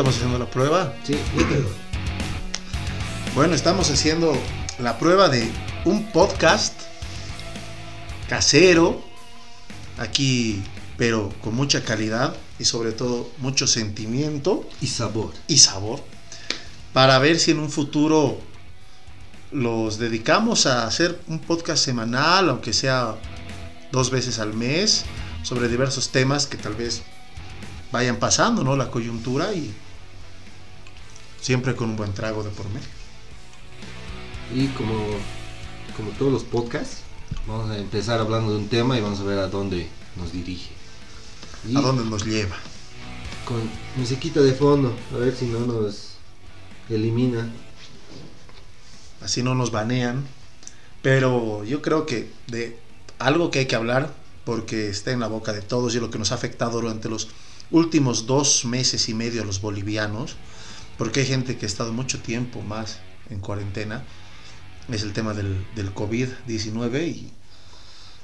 [0.00, 0.94] ¿Ya estamos haciendo la prueba?
[1.04, 1.14] Sí.
[3.34, 4.32] Bueno, estamos haciendo
[4.78, 5.52] la prueba de
[5.84, 6.72] un podcast
[8.26, 9.02] casero,
[9.98, 10.62] aquí,
[10.96, 15.34] pero con mucha calidad y sobre todo mucho sentimiento Y sabor.
[15.48, 16.02] y sabor,
[16.94, 18.38] para ver si en un futuro
[19.52, 23.16] los dedicamos a hacer un podcast semanal, aunque sea
[23.92, 25.04] dos veces al mes,
[25.42, 27.02] sobre diversos temas que tal vez
[27.92, 28.76] vayan pasando, ¿no?
[28.76, 29.74] La coyuntura y
[31.40, 32.88] siempre con un buen trago de por medio.
[34.54, 34.94] Y como,
[35.96, 36.98] como todos los podcasts,
[37.46, 40.70] vamos a empezar hablando de un tema y vamos a ver a dónde nos dirige.
[41.68, 42.56] Y ¿A dónde nos lleva?
[43.50, 46.12] con musiquita de fondo, a ver si no nos
[46.88, 47.50] elimina.
[49.20, 50.24] Así no nos banean.
[51.02, 52.78] Pero yo creo que de
[53.18, 56.18] algo que hay que hablar, porque está en la boca de todos y lo que
[56.18, 57.28] nos ha afectado durante los
[57.72, 60.36] últimos dos meses y medio a los bolivianos,
[61.00, 62.98] porque hay gente que ha estado mucho tiempo más
[63.30, 64.04] en cuarentena,
[64.92, 67.32] es el tema del, del COVID-19 y,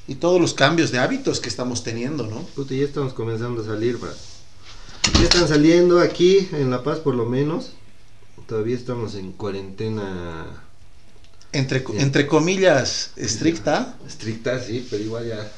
[0.07, 2.43] y todos los cambios de hábitos que estamos teniendo, ¿no?
[2.55, 4.13] Puta, ya estamos comenzando a salir, bro.
[5.15, 7.73] Ya están saliendo aquí, en La Paz por lo menos.
[8.47, 10.47] Todavía estamos en cuarentena
[11.53, 13.97] Entre, entre comillas, estricta.
[14.07, 15.51] estricta, sí, pero igual ya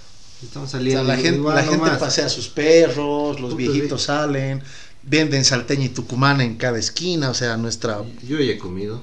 [0.43, 1.03] estamos O sea, saliendo.
[1.03, 4.63] la gente, la gente pasea a sus perros, los Puta, viejitos salen,
[5.09, 8.03] venden salteña y tucumana en cada esquina, o sea, nuestra...
[8.27, 9.01] Yo ya he comido.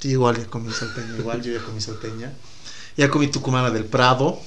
[0.00, 2.32] Sí, igual ya comí salteña, igual yo ya comí salteña.
[2.96, 4.38] Ya comí tucumana del Prado.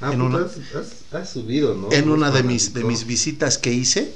[0.00, 1.92] Ah, En puta, una- has, has- subido, ¿no?
[1.92, 4.12] En una de mis, de mis visitas que hice,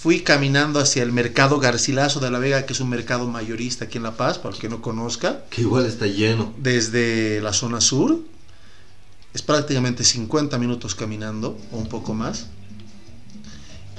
[0.00, 3.98] fui caminando hacia el mercado Garcilaso de la Vega, que es un mercado mayorista aquí
[3.98, 6.52] en La Paz, para el que no conozca, Que igual está lleno.
[6.58, 8.18] desde la zona sur.
[9.34, 12.46] Es prácticamente 50 minutos caminando, o un poco más.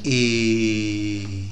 [0.04, 1.50] Y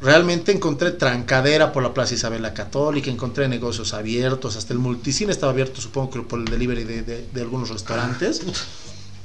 [0.00, 5.30] realmente encontré trancadera por la Plaza Isabel la Católica, encontré negocios abiertos, hasta el multicine
[5.32, 8.40] estaba abierto, supongo que por el delivery de, de- de algunos restaurantes.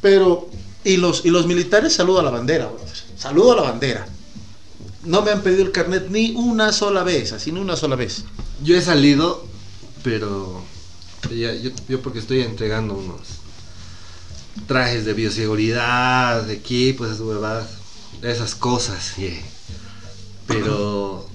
[0.02, 0.50] Pero,
[0.84, 2.70] y los, y los militares, saludo a la bandera,
[3.18, 4.06] saludo a la bandera.
[5.04, 8.24] No me han pedido el carnet ni una sola vez, así ni una sola vez.
[8.64, 9.46] Yo he salido,
[10.04, 10.62] pero
[11.36, 13.20] ya- yo, yo porque estoy entregando unos
[14.68, 17.68] trajes de bioseguridad, equipos, esas huevadas,
[18.22, 19.40] esas cosas, yeah.
[20.48, 21.28] pero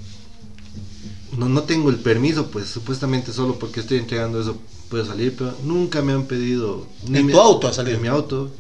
[1.37, 4.59] no, no tengo el permiso, pues supuestamente solo porque estoy entregando eso
[4.89, 7.97] puedo salir, pero nunca me han pedido En mi- tu auto ha salido.
[7.97, 8.51] en mi auto,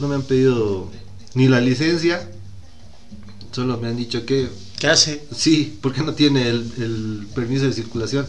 [0.00, 0.90] no me han pedido
[1.34, 2.30] ni la licencia,
[3.52, 4.48] solo me han dicho que
[4.78, 5.24] ¿Qué hace?
[5.34, 8.26] Sí, porque no tiene el, el permiso de circulación.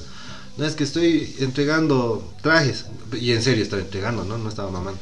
[0.57, 2.85] No, es que estoy entregando trajes.
[3.19, 4.37] Y en serio estaba entregando, ¿no?
[4.37, 4.99] No estaba mamando.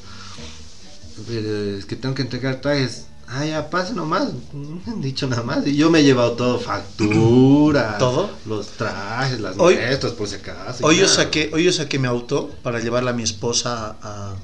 [1.27, 3.03] Pero es que tengo que entregar trajes.
[3.35, 4.29] Ah, ya, nomás.
[4.53, 5.65] No me han dicho nada más.
[5.65, 7.97] Y yo me he llevado todo, factura.
[7.97, 8.29] ¿Todo?
[8.45, 10.85] Los trajes, las Hoy- muestras, por si acaso.
[10.85, 14.35] Hoy yo, saqué, hoy yo saqué mi auto para llevarla a mi esposa a,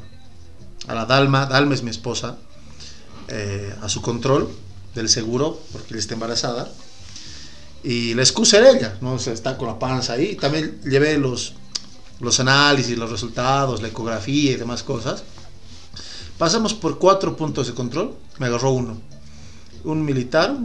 [0.88, 1.46] a la Dalma.
[1.46, 2.38] Dalma es mi esposa.
[3.28, 4.50] eh, a su control
[4.96, 6.68] del seguro, porque ella está embarazada.
[7.84, 9.14] Y la excusa era ella, ¿no?
[9.14, 10.36] O sea, está con la panza ahí.
[10.36, 11.54] También llevé los,
[12.20, 15.24] los análisis, los resultados, la ecografía y demás cosas.
[16.40, 18.16] Pasamos por cuatro puntos de control.
[18.40, 18.98] Me agarró uno.
[19.84, 20.58] Un militar,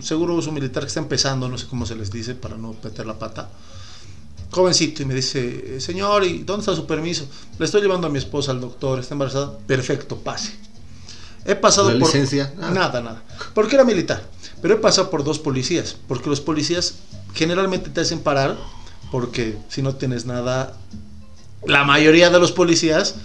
[0.00, 2.76] seguro es un militar que está empezando, no sé cómo se les dice para no
[2.82, 3.50] meter la pata
[4.54, 7.26] jovencito y me dice, señor, ¿y dónde está su permiso?
[7.58, 9.58] Le estoy llevando a mi esposa al doctor, está embarazada.
[9.66, 10.54] Perfecto, pase.
[11.44, 12.08] He pasado ¿La por...
[12.08, 12.54] licencia?
[12.60, 12.70] Ah.
[12.70, 13.22] Nada, nada.
[13.52, 14.22] Porque era militar.
[14.62, 15.96] Pero he pasado por dos policías.
[16.06, 16.94] Porque los policías
[17.34, 18.56] generalmente te hacen parar
[19.10, 20.76] porque si no tienes nada,
[21.66, 23.16] la mayoría de los policías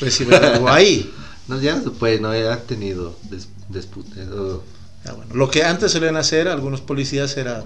[0.00, 1.12] reciben algo ahí.
[1.50, 3.48] No, ya se puede, no, han tenido des-
[4.32, 4.62] o-
[5.04, 7.64] Ya, bueno, lo que antes solían hacer algunos policías era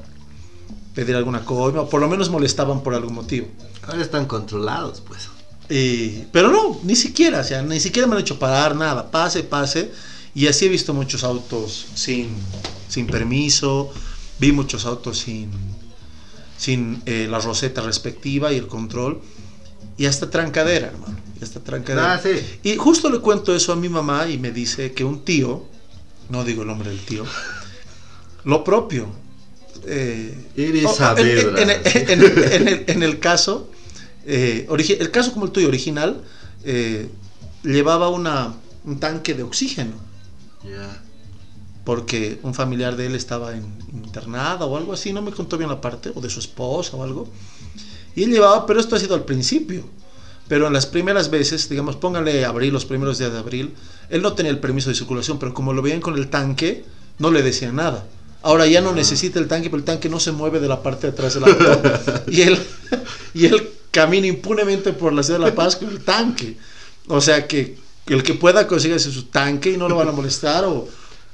[0.94, 3.48] pedir alguna coima o por lo menos molestaban por algún motivo.
[3.86, 5.28] Ahora están controlados, pues.
[5.68, 9.42] Y- pero no, ni siquiera, o sea, ni siquiera me han hecho parar nada, pase,
[9.42, 9.90] pase.
[10.34, 12.28] Y así he visto muchos autos sin,
[12.88, 13.92] sin permiso,
[14.38, 15.50] vi muchos autos sin,
[16.58, 19.20] sin eh, la roseta respectiva y el control.
[19.96, 22.14] Y hasta trancadera, hermano, y hasta trancadera.
[22.14, 22.30] Ah, sí.
[22.62, 25.64] Y justo le cuento eso a mi mamá y me dice que un tío,
[26.30, 27.24] no digo el nombre del tío,
[28.44, 29.06] lo propio.
[29.86, 30.76] eh, en-
[32.68, 33.70] el, en el caso,
[34.26, 34.66] eh,
[34.98, 36.22] el caso como el tuyo original,
[36.64, 37.08] eh,
[37.62, 38.54] llevaba una,
[38.84, 39.92] un tanque de oxígeno
[40.64, 41.02] Ya.
[41.84, 45.70] porque un familiar de él estaba en, internado o algo así, no me contó bien
[45.70, 47.28] la parte, o de su esposa o algo.
[48.14, 49.84] Y él llevaba, pero esto ha sido al principio.
[50.48, 53.74] Pero en las primeras veces, digamos, póngale abril, los primeros días de abril,
[54.10, 56.84] él no tenía el permiso de circulación, pero como lo veían con el tanque,
[57.18, 58.06] no le decían nada.
[58.42, 61.06] Ahora ya no necesita el tanque, pero el tanque no se mueve de la parte
[61.06, 61.82] de atrás del auto.
[62.30, 62.58] y él,
[63.32, 66.58] y él camina impunemente por la ciudad de La Paz con el tanque.
[67.08, 70.66] O sea que el que pueda conseguir su tanque y no lo van a molestar,
[70.66, 70.86] o,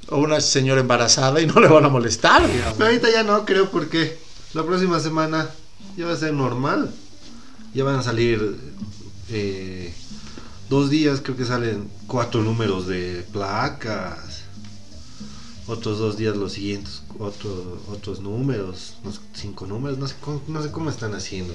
[0.07, 2.49] o una señora embarazada y no le van a molestar.
[2.49, 2.75] digamos.
[2.77, 4.17] Pero ahorita ya no creo porque
[4.53, 5.49] la próxima semana
[5.97, 6.91] ya va a ser normal.
[7.73, 8.57] Ya van a salir
[9.29, 9.93] eh,
[10.69, 14.41] dos días, creo que salen cuatro números de placas.
[15.67, 20.41] Otros dos días los siguientes, otro- otros números, no sé, cinco números, no sé, cómo,
[20.47, 21.53] no sé cómo están haciendo.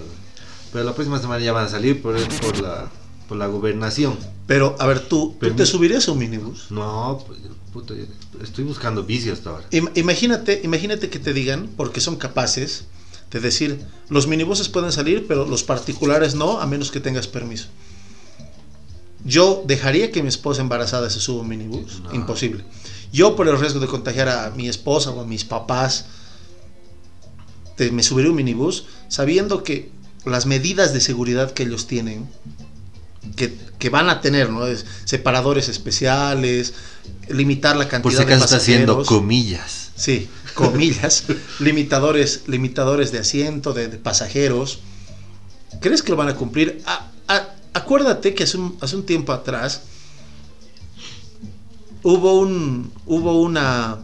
[0.73, 2.90] Pero la próxima semana ya van a salir por, por, la,
[3.28, 4.17] por la gobernación.
[4.46, 6.70] Pero, a ver, tú, ¿tú te subirías a un minibús?
[6.70, 7.40] No, pues,
[7.73, 7.94] puta,
[8.43, 9.67] estoy buscando bici hasta ahora.
[9.73, 12.84] Im- Imagínate, imagínate que te digan, porque son capaces
[13.31, 17.67] de decir, los minibuses pueden salir, pero los particulares no, a menos que tengas permiso.
[19.25, 22.14] Yo dejaría que mi esposa embarazada se suba a un minibús, No.
[22.14, 22.64] imposible.
[23.12, 26.06] Yo por el riesgo de contagiar a mi esposa o a mis papás,
[27.76, 29.90] te- me subiría a un minibús sabiendo que
[30.25, 32.28] las medidas de seguridad que ellos tienen,
[33.34, 34.67] que, que van a tener, ¿no?
[34.67, 36.75] Es separadores especiales,
[37.28, 39.08] limitar la cantidad Por si de acaso está haciendo pasajeros.
[39.08, 39.85] comillas.
[39.96, 41.25] Sí, comillas,
[41.60, 44.81] limitadores, limitadores de asiento, de, de pasajeros.
[45.81, 46.82] ¿Crees que lo van a cumplir?
[46.87, 49.82] A- a- acuérdate que hace un, hace un tiempo atrás
[52.02, 53.98] hubo un hubo una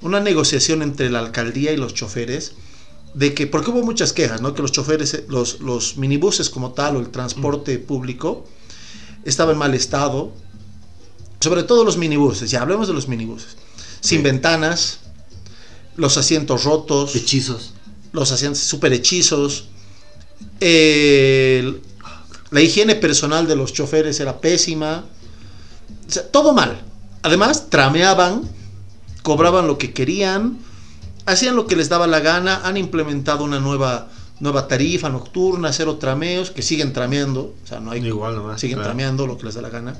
[0.00, 2.52] una negociación entre la alcaldía y los choferes
[3.14, 4.54] de que porque hubo muchas quejas, ¿no?
[4.54, 8.46] Que los choferes, los los minibuses como tal o el transporte público
[9.24, 10.32] estaba en mal estado,
[11.40, 12.50] sobre todo los minibuses.
[12.50, 13.56] Ya hablemos de los minibuses
[14.04, 14.22] sin Sí.
[14.22, 14.98] ventanas,
[15.96, 17.72] los asientos rotos, Hechizos.
[18.12, 19.68] los asientos super hechizos,
[22.50, 25.04] la higiene personal de los choferes era pésima,
[26.06, 26.82] o sea, todo mal.
[27.22, 28.42] Además, trameaban,
[29.22, 30.58] cobraban lo que querían,
[31.26, 34.08] hacían lo que les daba la gana, han implementado una nueva,
[34.40, 38.60] nueva tarifa nocturna, cero trameos, que siguen trameando, o sea, no hay Igual nomás.
[38.60, 38.90] siguen claro.
[38.90, 39.96] trameando lo que les da la gana.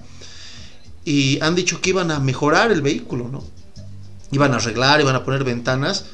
[1.07, 3.43] Y han dicho que iban a mejorar el vehículo, ¿no?
[4.35, 6.05] Iban a arreglar, iban a poner ventanas.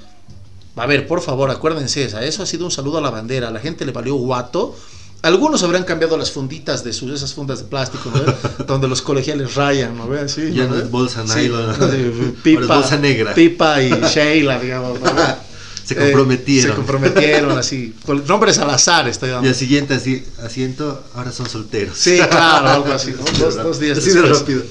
[0.77, 3.49] A ver, por favor, acuérdense, eso ha sido un saludo a la bandera.
[3.49, 4.77] A la gente le valió guato.
[5.23, 8.11] Algunos habrán cambiado las funditas de sus, esas fundas de plástico.
[8.67, 10.11] Donde los colegiales rayan, ¿no?
[10.15, 11.75] Así, Ya ¿no es bolsa Sí, nylon.
[11.75, 13.35] sí, Ahora es pipa, bolsa negra.
[13.35, 15.01] Pipa y Sheila, digamos.
[15.01, 15.11] ¿no?
[15.85, 16.71] Se Eh, comprometieron.
[16.71, 17.95] se comprometieron, así.
[18.07, 19.47] Con nombres al azar estoy dando.
[19.47, 21.99] Y al siguiente así, asiento, ahora son solteros.
[21.99, 23.11] Sí, claro, algo así.
[23.11, 23.25] ¿no?
[23.45, 24.63] Dos, dos días Así de rápido.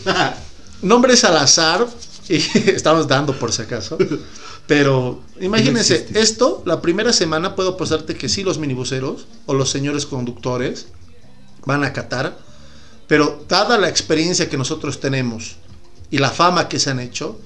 [0.81, 1.85] Nombres al azar,
[2.29, 2.35] y
[2.69, 3.97] estamos dando por si acaso.
[4.67, 9.69] Pero imagínense, No esto, la primera semana puedo apostarte que sí los minibuseros o los
[9.69, 10.87] señores conductores
[11.65, 12.37] van a acatar,
[13.07, 15.57] pero dada la experiencia que nosotros tenemos
[16.11, 17.39] y la fama que se han hecho,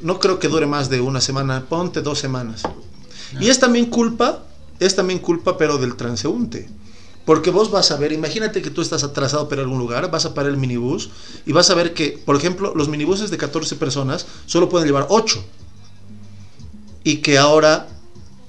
[0.00, 2.62] no creo que dure más de una semana, ponte dos semanas.
[3.38, 4.44] Y es también culpa,
[4.80, 6.68] es también culpa, pero del transeúnte.
[7.28, 10.32] Porque vos vas a ver, imagínate que tú estás atrasado por algún lugar, vas a
[10.32, 11.10] parar el minibús
[11.44, 15.08] y vas a ver que, por ejemplo, los minibuses de 14 personas solo pueden llevar
[15.10, 15.44] 8.
[17.04, 17.86] Y que ahora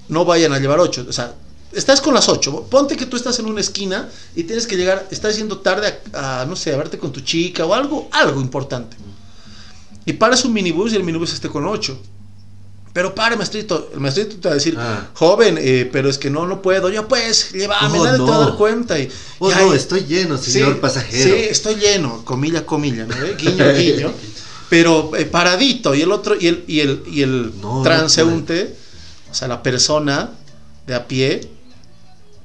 [0.08, 1.07] no vayan a llevar 8.
[1.09, 1.36] O sea,
[1.74, 2.68] estás con las 8.
[2.71, 6.44] Ponte que tú estás en una esquina y tienes que llegar, estás yendo tarde a,
[6.44, 8.95] a, no sé, a verte con tu chica o algo, algo importante.
[10.06, 12.00] Y paras un minibús y el minibús esté con 8.
[12.99, 13.91] Pero pare, maestrito.
[13.94, 15.07] El maestrito te va a decir, Ah.
[15.13, 16.89] joven, eh, pero es que no, no puedo.
[16.89, 18.45] Yo pues, llévame, Oh, nadie te va a no.
[18.47, 18.99] dar cuenta.
[18.99, 19.07] Y,
[19.39, 21.23] Oh, y no, estoy lleno, señor sí, pasajero.
[21.37, 23.15] Sí, estoy lleno, comilla, comilla, ¿no?
[23.15, 23.37] ve?
[23.39, 24.11] Guiño, guiño.
[24.69, 25.95] Pero eh, paradito.
[25.95, 28.75] Y el otro, y el, y el, y el No, no transeúnte,
[29.31, 30.31] o sea, la persona
[30.85, 31.49] de a pie,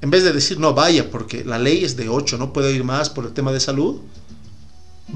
[0.02, 2.84] en vez de decir no vaya, porque la ley es de 8, no puede ir
[2.84, 3.96] más por el tema de salud,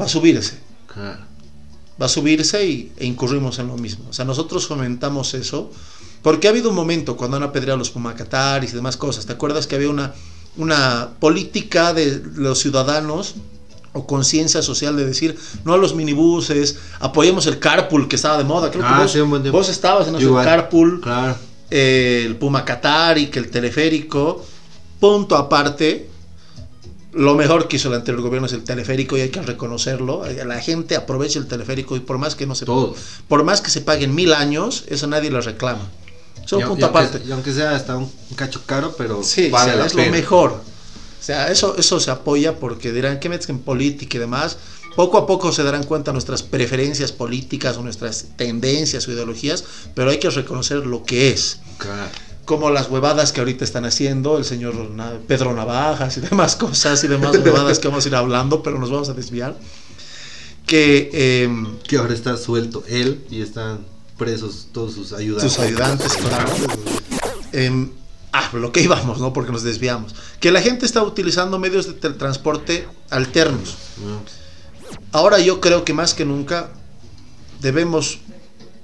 [0.00, 0.59] va a subirse
[0.92, 1.21] Claro.
[2.00, 4.07] Va a subirse y, e incurrimos en lo mismo.
[4.09, 5.71] O sea, nosotros fomentamos eso
[6.23, 9.26] porque ha habido un momento cuando han apedreado los pumacataris y demás cosas.
[9.26, 10.14] ¿Te acuerdas que había una,
[10.57, 13.35] una política de los ciudadanos
[13.93, 18.45] o conciencia social de decir no a los minibuses, apoyemos el carpool que estaba de
[18.45, 18.71] moda?
[18.71, 20.45] Creo Ah, que vos, sí, buen vos estabas en Igual.
[20.45, 21.37] carpool, Claro.
[21.71, 24.45] eh, el pumacatari, que el teleférico.
[25.00, 26.11] Punto aparte,
[27.12, 30.23] lo mejor que hizo el anterior gobierno es el teleférico y hay que reconocerlo.
[30.47, 32.95] La gente aprovecha el teleférico y por más que no se Todo.
[33.29, 35.88] por más que se paguen mil años, eso nadie lo reclama.
[36.45, 37.21] Es un Y au- punto aparte.
[37.27, 40.07] Y aunque sea hasta un, cacho caro, pero Sí, vale o sea, la es pena.
[40.07, 40.50] lo mejor.
[41.21, 44.57] O sea, eso, eso se apoya porque dirán, ¿qué metes en política y demás?
[44.97, 49.62] Poco a poco se darán cuenta nuestras preferencias políticas o nuestras tendencias o ideologías,
[49.95, 51.59] pero hay que reconocer lo que es.
[51.79, 52.11] Claro.
[52.49, 54.75] Como las huevadas que ahorita están haciendo el señor
[55.26, 58.90] Pedro Navajas y demás cosas y demás huevadas que vamos a ir hablando, pero nos
[58.90, 59.55] vamos a desviar.
[60.67, 63.81] Que em, Que ahora está suelto él y están
[64.17, 65.52] presos todos sus ayudantes.
[65.52, 66.50] sus ayudantes, claro.
[67.52, 67.90] Em,
[68.33, 69.35] ah, lo que íbamos, ¿no?
[69.35, 70.14] Porque nos desviamos.
[70.40, 73.76] Que la gente está utilizando medios de transporte alternos.
[74.02, 74.23] ¿no?
[75.12, 76.71] Ahora yo creo que más que nunca
[77.61, 78.21] debemos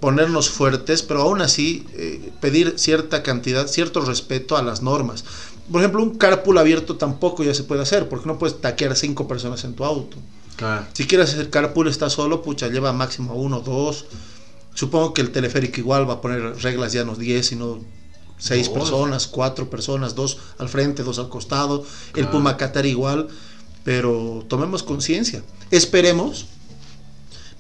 [0.01, 5.25] ponernos fuertes, pero aún así eh, pedir cierta cantidad, cierto respeto a las normas.
[5.71, 9.27] Por ejemplo, un carpool abierto tampoco ya se puede hacer, porque no puedes taquear cinco
[9.27, 10.17] personas en tu auto.
[10.57, 10.87] Claro.
[10.93, 14.05] Si quieres hacer carpool, está solo, pucha, lleva máximo uno, dos.
[14.75, 17.81] Supongo que el teleférico igual va a poner reglas ya no 10, sino
[18.37, 18.77] seis Dos.
[18.77, 21.85] personas, cuatro personas, dos al frente, dos al costado.
[22.09, 22.31] El Claro.
[22.33, 23.29] Pumacatar igual,
[23.85, 25.43] pero tomemos conciencia.
[25.71, 26.47] Esperemos,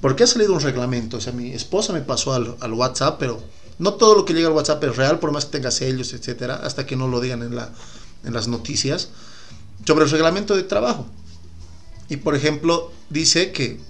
[0.04, 1.16] porque ha salido un reglamento.
[1.16, 3.42] O sea, mi esposa me pasó al, al WhatsApp, pero
[3.78, 6.56] no todo lo que llega al WhatsApp es real, por más que tenga sellos, etcétera,
[6.56, 7.70] hasta que no lo digan en, la,
[8.22, 9.08] en las noticias,
[9.86, 11.06] sobre el reglamento de trabajo.
[12.10, 13.80] Y por ejemplo, dice que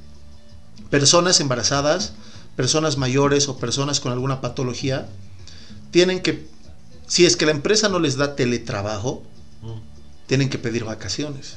[0.88, 2.12] personas embarazadas,
[2.54, 5.08] personas mayores o personas con alguna patología
[5.90, 6.46] tienen que,
[7.08, 9.24] si es que la empresa no les da teletrabajo,
[9.62, 9.80] Mm.
[10.28, 11.56] tienen que pedir vacaciones.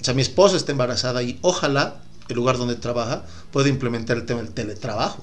[0.00, 4.26] O sea, mi esposa está embarazada y ojalá el lugar donde trabaja pueda implementar el
[4.26, 5.22] tema del teletrabajo.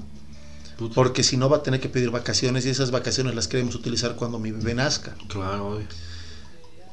[0.77, 0.96] Puta.
[0.96, 4.15] Porque si no va a tener que pedir vacaciones y esas vacaciones las queremos utilizar
[4.15, 5.15] cuando mi bebé nazca.
[5.27, 5.88] Claro, obvio.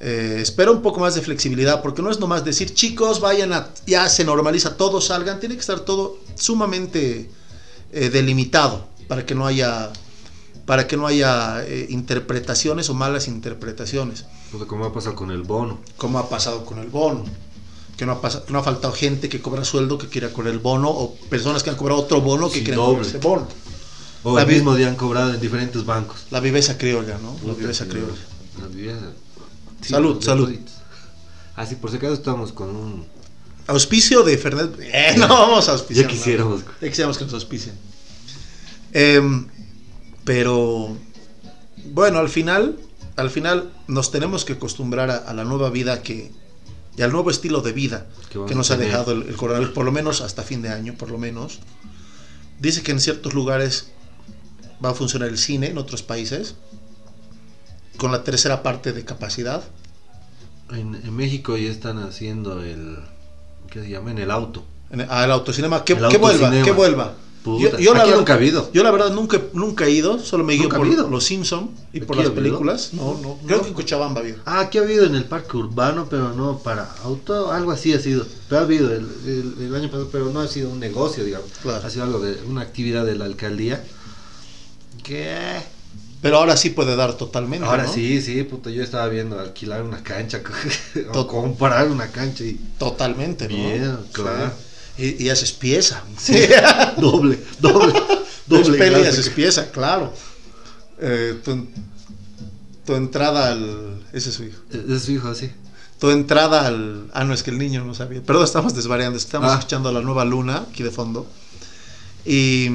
[0.01, 3.71] Eh, espero un poco más de flexibilidad, porque no es nomás decir, chicos, vayan a,
[3.87, 7.31] ya se normaliza, todos salgan, tiene que estar todo sumamente
[7.93, 9.91] eh, delimitado para que no haya,
[10.67, 14.25] para que no haya eh, interpretaciones o malas interpretaciones,
[14.69, 15.81] como ha pasado con el bono.
[15.97, 17.25] como ha pasado con el bono.
[17.99, 20.55] Que no, ha pasado, que no ha faltado gente que cobra sueldo que quiera cobrar
[20.55, 23.47] el bono o personas que han cobrado otro bono que Sí, quieren cobrar ese bono.
[24.23, 26.27] O La el mismo día han cobrado en diferentes bancos.
[26.31, 27.37] La viveza criolla, ¿no?
[27.45, 28.15] La viveza criolla.
[28.61, 29.13] La viveza.
[29.83, 30.47] Salud, salud.
[30.47, 30.75] toditos.
[31.57, 33.07] Ah, por si acaso estamos con un...
[33.67, 34.79] Auspicio de Fernet.
[34.81, 36.07] Eh, no vamos a auspiciar.
[36.07, 36.61] Ya quisiéramos.
[36.61, 36.75] nada.
[36.81, 37.75] Ya quisiéramos que nos auspicien.
[38.93, 39.47] Em,
[40.25, 40.97] pero
[41.87, 42.79] bueno, al final,
[43.17, 46.31] al final nos tenemos que acostumbrar a, a la nueva vida que
[46.99, 48.07] y al nuevo estilo de vida
[48.47, 51.11] Que nos ha dejado el, el coronavirus, por lo menos hasta fin de año, por
[51.11, 51.61] lo menos.
[52.59, 53.93] Dice que en ciertos lugares
[54.85, 56.57] va a funcionar el cine, en otros países,
[57.97, 59.63] con la tercera parte de capacidad.
[60.71, 62.99] En, en México ya están haciendo el...
[63.71, 64.11] ¿Qué se llama?
[64.11, 64.65] En el auto.
[64.91, 67.15] En el, ah, el autocinema, que, El que vuelva, que vuelva.
[67.45, 68.71] Puta, Yo, yo la verdad, nunca ha habido.
[68.73, 71.09] yo la verdad nunca, nunca he ido, solo me guío ¿Nunca ha por habido?
[71.09, 72.91] los Simpson y por ¿Aquí las películas.
[72.93, 74.39] No, no, creo que en Cochabamba ha habido.
[74.45, 78.01] Ah, aquí ha habido en el parque urbano, pero no para auto, algo así ha
[78.01, 78.27] sido.
[78.49, 81.49] Pero ha habido el, el- el año pasado, pero no ha sido un negocio, digamos.
[81.63, 81.87] Claro.
[81.87, 83.83] Ha sido algo de una actividad de la alcaldía.
[85.03, 85.61] Que
[86.21, 87.65] Pero ahora sí puede dar totalmente.
[87.67, 87.93] ahora ¿no?
[87.93, 90.43] sí, sí, puta, yo estaba viendo alquilar una cancha
[91.15, 93.55] o comprar una cancha y Totalmente, ¿no?
[93.55, 94.49] Bien, claro.
[94.51, 94.65] Sí.
[94.99, 96.03] Y, y haces pieza.
[96.99, 97.93] doble, doble,
[98.47, 98.79] Dos doble.
[98.79, 100.13] peli y haces pieza, claro.
[101.01, 101.67] Eh, tu,
[102.85, 104.03] tu entrada al.
[104.13, 104.59] Ese es su hijo.
[104.89, 105.51] Es su hijo, sí.
[106.01, 107.09] Tu entrada al.
[107.13, 108.23] Ah, no, es que el niño no sabía.
[108.23, 109.17] Perdón, estamos desvariando.
[109.19, 109.57] Estamos Ah.
[109.59, 111.27] escuchando la nueva luna aquí de fondo.
[112.25, 112.69] Y.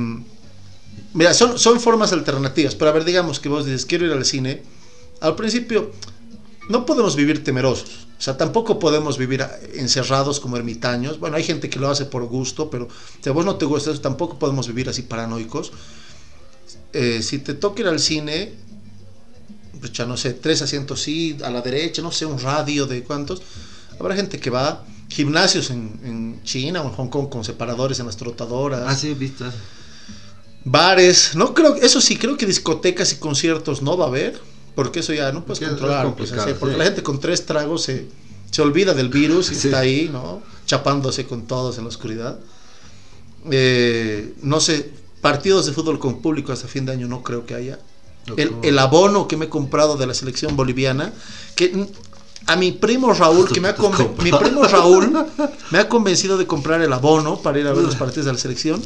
[1.13, 2.75] Mira, son, son formas alternativas.
[2.75, 4.63] Pero a ver, digamos que vos dices, quiero ir al cine.
[5.21, 5.91] Al principio,
[6.69, 8.02] no podemos vivir temerosos.
[8.23, 11.19] O sea, tampoco podemos vivir encerrados como ermitaños.
[11.19, 12.87] Bueno, hay gente que lo hace por gusto, pero
[13.21, 15.73] si a vos no te gusta eso, tampoco podemos vivir así paranoicos.
[16.93, 18.53] Eh, si te toca ir al cine,
[19.91, 23.41] ya no sé, tres asientos sí, a la derecha, no sé, un radio de cuántos.
[23.99, 28.05] Habrá gente que va, gimnasios en, en China o en Hong Kong con separadores en
[28.05, 29.43] las trotadoras, Ah, sí, visto.
[30.63, 34.39] bares, no creo, eso sí, creo que discotecas y conciertos no va a haber,
[34.75, 36.79] porque eso ya no puedes es controlar, pues, así, porque sí.
[36.79, 38.07] la gente con tres tragos se,
[38.51, 39.67] se olvida del virus y Sí.
[39.67, 40.41] está ahí, ¿no?
[40.65, 42.39] Chapándose con todos en la oscuridad.
[43.51, 47.55] Eh, no sé, partidos de fútbol con público hasta fin de año no creo que
[47.55, 47.79] haya.
[48.37, 51.11] El, el abono que me he comprado de la selección boliviana,
[51.55, 51.87] que
[52.47, 53.75] a mi primo Raúl, que me ha
[54.21, 55.25] mi primo Raúl
[55.71, 58.39] me ha convencido de comprar el abono para ir a ver los partidos de la
[58.39, 58.81] selección.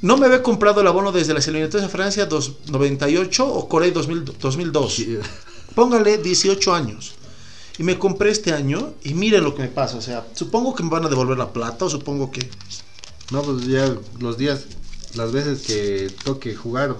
[0.00, 3.90] No me había comprado el abono desde las eliminatorias de Francia dos- 98 o Corea
[3.90, 4.94] 2000 2002.
[4.94, 5.18] Sí.
[5.74, 7.14] Póngale 18 años.
[7.78, 9.96] Y me compré este año y miren lo que me pasa.
[9.96, 12.48] O sea, supongo que me van a devolver la plata o supongo que...
[13.30, 14.64] No, pues ya los días,
[15.14, 16.96] las veces que toque jugar,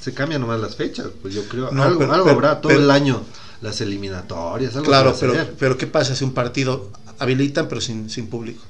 [0.00, 1.08] se cambian nomás las fechas.
[1.22, 3.22] Pues yo creo, No, algo, pero- algo pero- habrá todo pero- el año,
[3.60, 8.26] las eliminatorias, algo Claro, pero, pero ¿qué pasa si un partido habilitan pero sin, sin
[8.28, 8.62] público?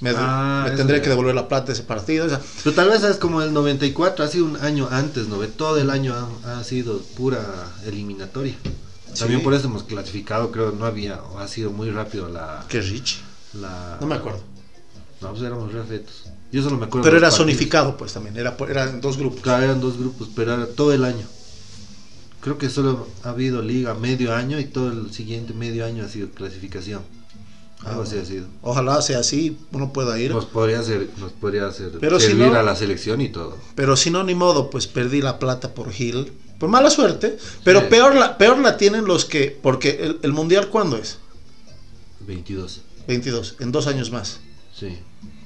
[0.00, 1.02] Me, Ah, me ya.
[1.02, 2.26] que devolver la plata de ese partido.
[2.26, 5.38] o sea, Pero tal vez es como el 94, ha sido un año antes, ¿no?
[5.38, 5.46] ve?
[5.48, 7.40] Todo el año ha, ha sido pura
[7.86, 8.54] eliminatoria.
[9.18, 12.64] También por eso hemos clasificado, creo, no había, o ha sido muy rápido la...
[12.68, 13.20] qué rich.
[13.54, 14.40] la No me acuerdo.
[15.20, 16.24] No, pues éramos refletos.
[16.50, 17.04] Yo solo me acuerdo.
[17.04, 17.46] Pero era partidos.
[17.46, 18.36] zonificado, pues también.
[18.36, 19.40] Era, eran dos grupos.
[19.40, 21.26] Claro, eran dos grupos, pero era todo el año.
[22.40, 26.08] Creo que solo ha habido liga medio año y todo el siguiente medio año ha
[26.08, 27.02] sido clasificación.
[27.84, 28.46] Algo así ha sido.
[28.62, 30.30] Ojalá sea así, uno pueda ir.
[30.32, 33.56] Nos podría hacer, nos podría hacer Pero si servir no- a la selección y todo.
[33.74, 36.32] Pero si no, ni modo, pues perdí la plata por Hill.
[36.58, 37.36] Por mala suerte.
[37.64, 37.86] Pero Sí.
[37.90, 39.58] peor, la, peor la tienen los que.
[39.62, 41.18] Porque el, el mundial, ¿cuándo es?
[42.26, 42.80] 22.
[43.06, 44.40] 22, en dos años más.
[44.78, 44.96] Sí.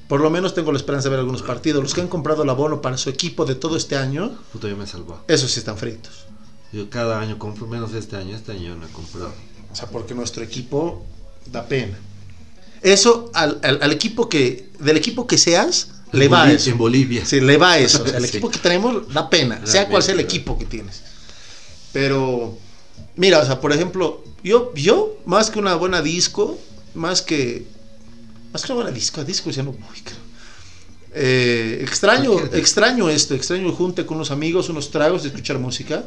[0.08, 1.82] Por lo menos tengo la esperanza de ver algunos partidos.
[1.82, 4.76] Los que han comprado el abono para su equipo de todo este año, Puta, yo
[4.76, 5.22] me salvado.
[5.28, 6.24] esos sí están fritos.
[6.72, 8.36] Yo cada año compro, menos este año.
[8.36, 9.32] Este año no he comprado.
[9.72, 11.04] O sea, porque nuestro equipo
[11.50, 11.98] da pena.
[12.82, 14.68] Eso al, al- al equipo que.
[14.78, 16.70] Del equipo que seas, le En va Boli- eso.
[16.70, 17.24] En Bolivia.
[17.26, 18.02] Sí, le va eso.
[18.02, 18.28] O sea, el Sí.
[18.30, 21.02] equipo que tenemos da pena, sea cual sea el equipo que tienes.
[21.92, 22.56] Pero,
[23.16, 26.58] mira, o sea, por ejemplo, yo, yo más que una buena disco,
[26.94, 27.66] más que.
[28.52, 29.82] Más que una buena disco, a disco ya no voy.
[31.14, 36.04] Eh, extraño, extraño esto, extraño junte con unos amigos, unos tragos, de escuchar música.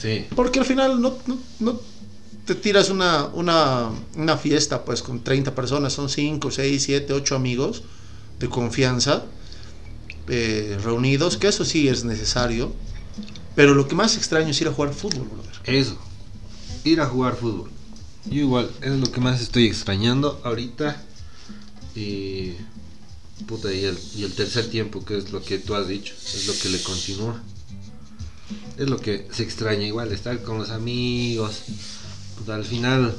[0.00, 0.26] Sí.
[0.34, 1.80] Porque al final no, no, no
[2.54, 7.82] tiras una, una, una fiesta pues con 30 personas, son 5, 6, 7, 8 amigos
[8.38, 9.24] de confianza
[10.28, 12.72] eh, reunidos, que eso sí es necesario.
[13.56, 15.52] Pero lo que más extraño es ir a jugar fútbol, brother.
[15.64, 15.98] Eso.
[16.84, 17.70] Ir a jugar fútbol.
[18.26, 21.02] Yo igual, es lo que más estoy extrañando ahorita.
[21.94, 22.52] Y.
[23.46, 26.46] Puta, y el, y el tercer tiempo, que es lo que tú has dicho, es
[26.46, 27.42] lo que le continúa.
[28.76, 31.62] Es lo que se extraña igual, estar con los amigos.
[32.40, 33.14] Puta, al final,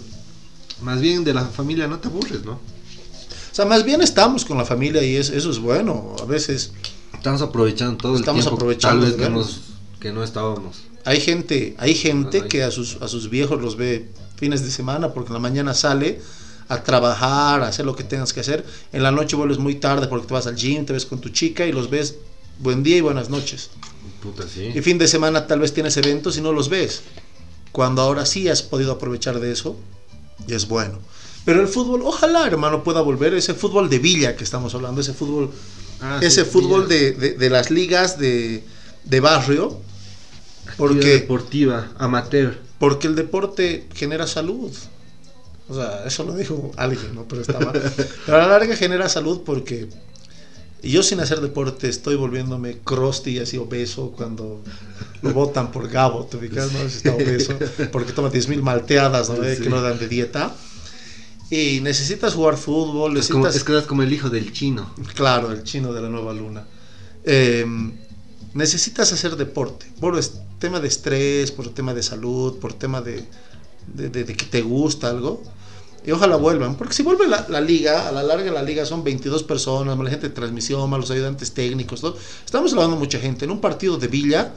[0.82, 2.54] más bien de la familia no te aburres, ¿no?
[2.54, 6.16] O sea, más bien estamos con la familia y es- eso es bueno.
[6.22, 6.72] A veces
[7.14, 8.56] Estamos aprovechando todo el Estamos tiempo.
[8.56, 9.60] aprovechando, Tal vez que, nos-
[10.00, 10.78] que no estábamos.
[11.06, 15.14] hay gente, hay gente que a sus, a sus viejos los ve fines de semana
[15.14, 16.20] porque en la mañana sale
[16.68, 18.66] a trabajar, a hacer lo que tengas que hacer.
[18.92, 21.30] En la noche vuelves muy tarde porque te vas al gym, te ves con tu
[21.30, 22.16] chica y los ves
[22.58, 23.70] buen día y buenas noches.
[24.24, 24.72] Puta, sí.
[24.74, 27.02] Y fin de semana tal vez tienes eventos y no los ves.
[27.72, 29.78] Cuando ahora sí has podido aprovechar de eso,
[30.48, 31.00] y es bueno.
[31.46, 35.14] Pero el fútbol, ojalá hermano pueda volver, ese fútbol de villa que estamos hablando, ese
[35.14, 35.52] fútbol,
[36.04, 38.64] Ah, ese sí, fútbol de, de- de las ligas de,
[39.04, 39.80] de barrio,
[40.78, 42.60] porque, deportiva, amateur.
[42.80, 44.72] porque el deporte genera salud.
[45.70, 47.26] O sea, eso lo dijo alguien, ¿no?
[47.28, 47.72] Pero estaba.
[48.26, 49.88] Pero a la larga genera salud porque
[50.84, 54.62] yo sin hacer deporte estoy volviéndome crusty, así obeso, cuando
[55.22, 56.72] lo botan por Gabo, ¿te ubicas?
[56.72, 56.80] ¿no?
[56.90, 57.58] Si está obeso,
[57.92, 59.44] porque toma 10.000 malteadas, ¿no?
[59.44, 59.64] Eh, Sí.
[59.64, 60.56] Que no dan de dieta.
[61.50, 63.56] Y necesitas jugar fútbol, Es, como, necesitas...
[63.56, 64.94] es que eres como el hijo del chino.
[65.16, 66.66] Claro, el chino de la nueva luna.
[67.26, 67.66] Eh,
[68.54, 69.86] necesitas hacer deporte.
[70.00, 73.26] Por es- tema de estrés, por tema de salud, por tema de,
[73.94, 75.44] de- de- de que te gusta algo.
[76.06, 76.76] Y ojalá vuelvan.
[76.76, 80.06] Porque si vuelve la, la liga, a la larga la liga son 22 personas, más
[80.06, 82.02] la gente de transmisión, más los ayudantes técnicos.
[82.04, 82.16] ¿no?
[82.44, 83.46] Estamos hablando de mucha gente.
[83.46, 84.54] En un partido de Villa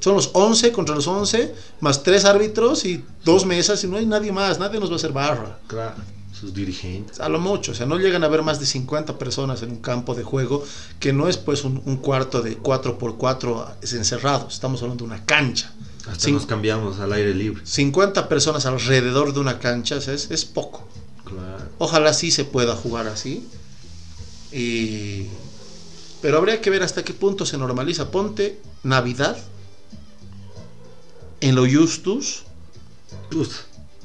[0.00, 4.06] son los 11 contra los 11, más tres árbitros y dos mesas y no hay
[4.06, 4.58] nadie más.
[4.58, 5.58] Nadie nos va a hacer barra.
[5.68, 5.96] Claro.
[6.32, 7.18] Sus dirigentes.
[7.20, 9.78] A lo mucho, o sea, no llegan a haber más de 50 personas en un
[9.78, 10.62] campo de juego,
[11.00, 15.24] que no es pues un, un cuarto de 4x4 es encerrado, estamos hablando de una
[15.24, 15.72] cancha.
[16.10, 17.62] Hasta Cin- nos cambiamos al aire libre.
[17.64, 20.86] 50 personas alrededor de una cancha o es, es poco.
[21.24, 21.64] Claro.
[21.78, 23.46] Ojalá sí se pueda jugar así.
[24.52, 25.26] Y...
[26.22, 28.10] Pero habría que ver hasta qué punto se normaliza.
[28.10, 29.36] Ponte Navidad
[31.40, 32.42] en lo Justus
[33.34, 33.54] Uf,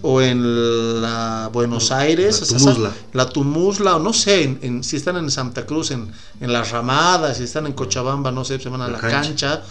[0.01, 2.89] o en la Buenos Aires, La o sea, Tumusla.
[2.89, 6.51] sa- la Tumusla, o no sé, en, en- si están en Santa Cruz, en, en
[6.53, 9.21] Las Ramadas, si están en Cochabamba, no sé, se van a La la, cancha.
[9.29, 9.63] cancha.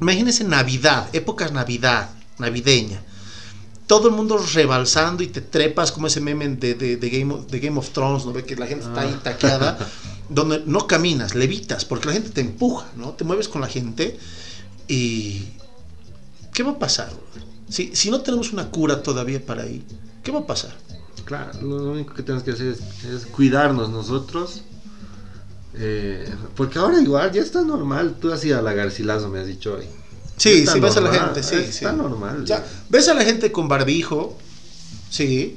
[0.00, 3.02] Imagínense Navidad, épocas Navidad, navideña.
[3.86, 7.46] Todo el mundo rebalsando y te trepas como ese meme de, de- de Game, of,
[7.50, 8.32] de Game of Thrones, ¿no?
[8.32, 9.20] Ve que la gente está ahí Ah.
[9.22, 9.78] taqueada,
[10.28, 13.10] donde no caminas, levitas, porque la gente te empuja, ¿no?
[13.10, 14.16] Te mueves con la gente
[14.88, 15.48] y...
[16.54, 17.10] ¿Qué va a pasar?
[17.68, 19.84] Si, si no tenemos una cura todavía para ahí,
[20.22, 20.76] ¿qué va a pasar?
[21.24, 24.62] Claro, lo único que tenemos que hacer es, es cuidarnos nosotros.
[25.74, 28.16] Eh, porque ahora igual ya está normal.
[28.20, 29.84] Tú hacías la garcilazo, me has dicho hoy.
[30.36, 31.96] Sí, sí, ves a la normal, gente, sí, Está sí.
[31.96, 32.42] normal.
[32.42, 34.38] O sea, ves a la gente con barbijo,
[35.10, 35.56] sí,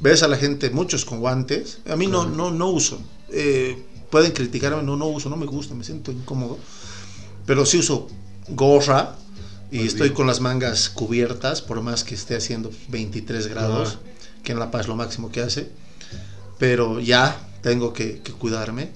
[0.00, 1.78] ves a la gente, muchos con guantes.
[1.88, 2.36] A mí no, Claro.
[2.36, 3.00] no, no uso.
[3.30, 6.58] Eh, pueden criticarme, no, no uso, no me gusta, me siento incómodo.
[7.46, 8.08] Pero sí uso
[8.48, 9.16] gorra
[9.70, 10.14] y Muy estoy bien.
[10.14, 13.98] con las mangas cubiertas, por más que esté haciendo 23 grados,
[14.42, 15.70] que en La Paz lo máximo que hace.
[16.58, 18.90] Pero ya tengo que, que cuidarme.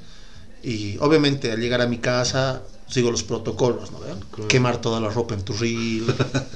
[0.63, 3.99] Y obviamente al llegar a mi casa sigo los protocolos, ¿no?
[3.99, 4.49] Claro.
[4.49, 6.05] Quemar toda la ropa en tu reel,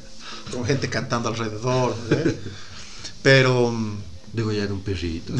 [0.52, 2.16] con gente cantando alrededor, ¿no?
[2.16, 2.36] ¿Ve?
[3.22, 3.96] Pero, mm,
[4.32, 5.34] Degollar un perrito.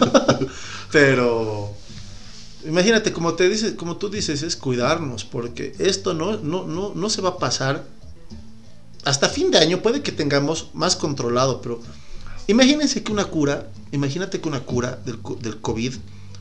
[0.92, 1.74] Pero
[2.66, 7.10] imagínate, como te dices, como tú dices, es cuidarnos, porque esto no, no, no, no
[7.10, 7.86] se va a pasar.
[9.04, 11.82] Hasta fin de año puede que tengamos más controlado, pero
[12.46, 15.94] imagínense que una cura, imagínate que una cura del, del COVID,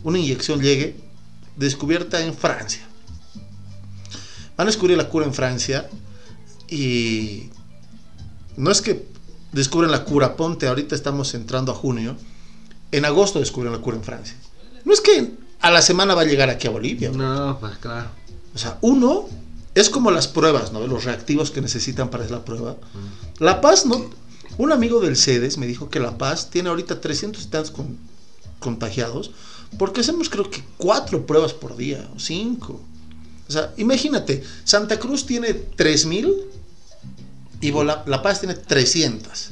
[0.03, 0.95] una inyección llegue
[1.55, 2.81] descubierta en Francia.
[4.57, 5.89] Van a descubrir la cura en Francia
[6.69, 7.49] y
[8.57, 9.05] no es que
[9.51, 12.15] descubren la cura, ponte, ahorita estamos entrando a junio,
[12.91, 14.35] en agosto descubren la cura en Francia.
[14.85, 17.11] No es que a la semana va a llegar aquí a Bolivia.
[17.11, 18.09] No, pues claro.
[18.53, 19.25] O sea, uno
[19.75, 20.85] es como las pruebas, ¿no?
[20.87, 22.75] Los reactivos que necesitan para hacer la prueba.
[23.39, 24.09] La Paz, ¿no?
[24.57, 27.97] Un amigo del CEDES me dijo que La Paz tiene ahorita 300 y tantos con-
[28.59, 29.31] contagiados
[29.77, 32.81] porque hacemos creo que cuatro pruebas por día o cinco.
[33.47, 36.33] O sea, imagínate, Santa Cruz tiene 3000
[37.59, 39.51] y Bola- La Paz tiene 300.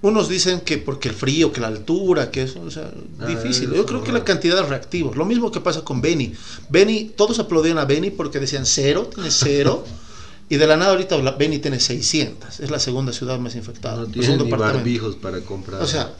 [0.00, 3.72] Unos dicen que porque el frío, que la altura, que eso, o sea, Ah, difícil.
[3.74, 5.16] Yo creo que la cantidad de reactivos.
[5.16, 6.32] Lo mismo que pasa con Beni.
[6.68, 9.84] Beni, todos aplaudían a Beni porque decían cero, tiene cero.
[10.48, 12.60] y de la nada ahorita Beni tiene 600.
[12.60, 13.96] Es la segunda ciudad más infectada.
[14.02, 15.82] No tienen ni barbijos para comprar.
[15.82, 16.14] O sea,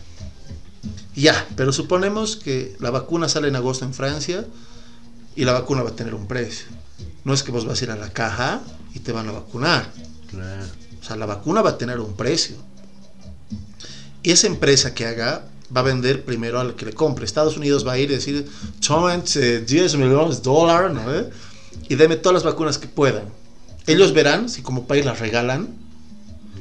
[1.22, 4.44] ya, pero suponemos que la vacuna sale en agosto en Francia
[5.37, 6.66] y la vacuna va a tener un precio.
[7.24, 8.61] No es que vos vas a ir a la caja
[8.94, 9.90] y te van a vacunar.
[10.31, 10.64] Claro.
[11.00, 12.57] O sea, la vacuna va a tener un precio.
[14.22, 17.24] Y esa empresa que haga va a vender primero al que le compre.
[17.24, 18.48] Estados Unidos va a ir y decir,
[18.87, 21.14] tomen eh, 10 millones de dólares, ¿no?
[21.14, 21.31] eh?
[21.88, 23.24] Y deme todas las vacunas que puedan.
[23.87, 25.68] Ellos verán si como país las regalan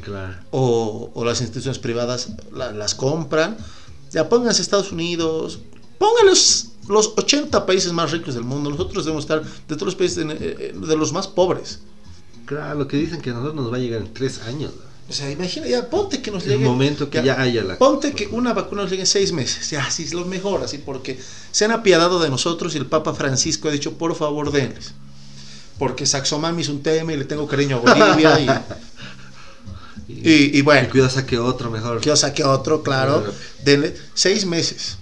[0.03, 0.35] Claro.
[0.51, 3.57] o, o las instituciones privadas la- las compran.
[4.11, 5.59] Ya pónganse Estados Unidos,
[5.97, 8.69] pónganlos los 80 países más ricos del mundo.
[8.69, 11.79] Nosotros debemos estar de todos los países en- eh, de los más pobres.
[12.45, 14.71] Claro, lo que dicen que a nosotros nos va a llegar en tres años.
[15.09, 16.65] O sea, imagina, ya ponte que nos El llegue.
[16.65, 17.77] momento que ya haya la.
[17.77, 19.69] Ponte que una vacuna nos llegue en seis meses.
[19.69, 21.17] Ya, así es lo mejor, así porque
[21.51, 24.93] se han apiadado de nosotros y el Papa Francisco ha dicho, por favor, denles.
[25.79, 28.65] Porque Saxomami es un tema y le tengo cariño a Bolivia.
[30.07, 31.99] Y, Y, bueno, y cuidado, saque otro mejor.
[31.99, 33.23] que yo saque otro, claro.
[33.63, 34.97] Denle seis meses.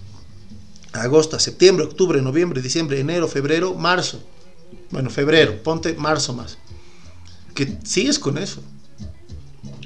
[0.94, 4.22] Agosto, septiembre, octubre, noviembre, diciembre, enero, febrero, marzo.
[4.92, 6.58] Bueno, febrero, ponte marzo más.
[7.54, 8.62] Que sigues con eso.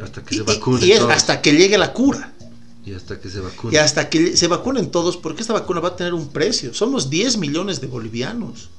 [0.01, 2.34] Hasta que Y, se vacunen y es hasta que llegue la cura.
[2.86, 3.73] Y hasta que se vacunen.
[3.73, 6.73] Y hasta que se vacunen todos, porque esta vacuna va a tener un precio.
[6.73, 8.69] Somos 10 millones de bolivianos.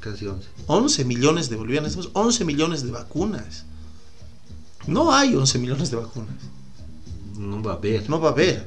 [0.00, 0.46] Casi 11.
[0.66, 1.92] 11 millones de bolivianos.
[1.92, 3.64] Tenemos 11 millones de vacunas.
[4.90, 6.34] No hay 11 millones de vacunas.
[7.38, 8.10] No va a haber.
[8.10, 8.66] No va a haber.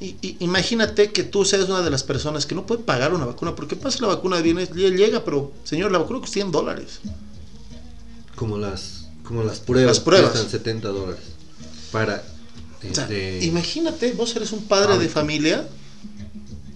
[0.00, 3.26] Y, y imagínate que tú seas una de las personas que no puede pagar una
[3.26, 3.54] vacuna.
[3.54, 7.00] Porque pasa la vacuna de bienes, llega, pero señor, la vacuna cuesta 100 dólares.
[8.34, 9.96] Como las, como las pruebas.
[9.96, 10.30] Las pruebas.
[10.30, 11.22] Cuestan 70 dólares.
[11.92, 12.24] Para.
[12.90, 15.68] O sea, este, imagínate, vos eres un padre de familia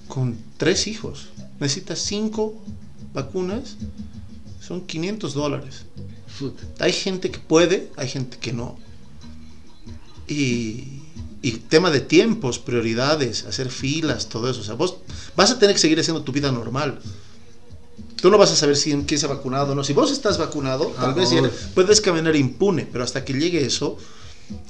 [0.06, 1.28] con tres hijos.
[1.59, 2.54] Necesitas cinco
[3.12, 3.76] vacunas.
[4.61, 5.85] Son 500 dólares.
[6.81, 8.79] Hay gente que puede, hay gente que no.
[10.29, 11.03] Y,
[11.42, 14.61] y tema de tiempos, prioridades, hacer filas, todo eso.
[14.61, 14.96] O sea, vos
[15.37, 17.01] vas a tener que seguir haciendo tu vida normal.
[18.20, 19.85] Tú no vas a saber si quién se ha vacunado o no.
[19.85, 21.35] Si vos estás vacunado, tal Ah, vez oh.
[21.44, 23.96] ya puedes caminar impune, pero hasta que llegue eso,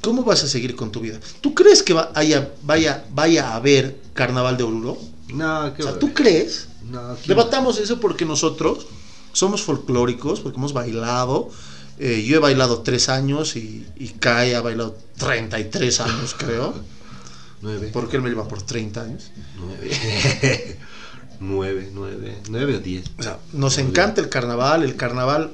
[0.02, 1.18] ¿cómo vas a seguir con tu vida?
[1.40, 4.98] ¿Tú crees que va- haya, vaya, vaya a haber carnaval de Oruro?
[5.28, 6.68] No, qué O sea, ¿tú crees?
[6.90, 8.86] No, ¿quién- Debatamos eso porque nosotros
[9.36, 11.50] somos folclóricos, porque hemos bailado.
[11.98, 16.74] Eh, yo he bailado tres años y, y Kai ha bailado 33 años, creo.
[17.62, 17.90] Nueve.
[17.92, 19.30] Porque él me lleva por 30 años.
[19.58, 20.76] Nueve.
[21.40, 22.36] nueve, nueve.
[22.50, 23.04] Nueve o diez.
[23.18, 24.82] O sea, nos encanta el carnaval.
[24.82, 25.52] El carnaval,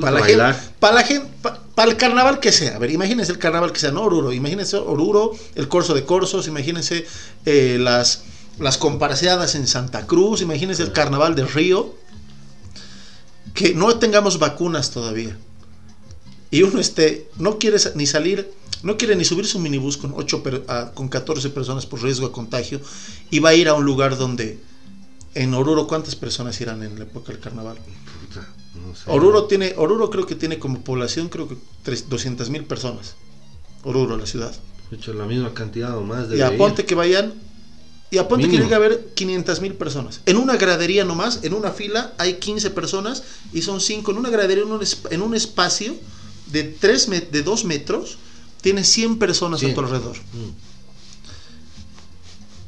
[0.00, 0.54] para la, bailar.
[0.54, 2.76] gente, para la gente, pa- para el carnaval que sea.
[2.76, 4.32] A ver, imagínense el carnaval que sea, no Oruro.
[4.32, 6.46] Imagínense Oruro, el corso de corsos.
[6.48, 7.06] Imagínense
[7.44, 8.22] eh, las,
[8.58, 10.42] las comparaseadas en Santa Cruz.
[10.42, 11.94] Imagínense el carnaval del Río.
[13.56, 15.36] Que no tengamos vacunas todavía.
[16.52, 18.52] Y uno esté, no quiere ni salir,
[18.84, 22.28] no quiere ni subir su minibús con, ocho per- ah, con 14 personas por riesgo
[22.28, 22.80] de contagio.
[23.30, 24.60] Y va a ir a un lugar donde,
[25.34, 27.76] en Oruro, ¿cuántas personas irán en la época del carnaval?
[27.78, 28.46] Puta,
[28.86, 29.02] no sé.
[29.10, 31.56] Oruro tiene, Oruro creo que tiene como población, creo que
[32.08, 33.16] 200 mil personas.
[33.82, 34.54] Oruro, la ciudad.
[34.90, 37.34] De hecho, la misma cantidad o más de Y aponte que vayan,
[38.16, 40.20] y aponte que llegue a haber 500 mil personas.
[40.24, 44.10] En una gradería nomás, en una fila hay 15 personas y son 5.
[44.10, 45.94] En una gradería, en un, esp- en un espacio
[46.50, 48.16] de, 3 de 2 metros,
[48.62, 50.16] tiene 100 personas a tu alrededor.
[50.16, 50.50] Mm.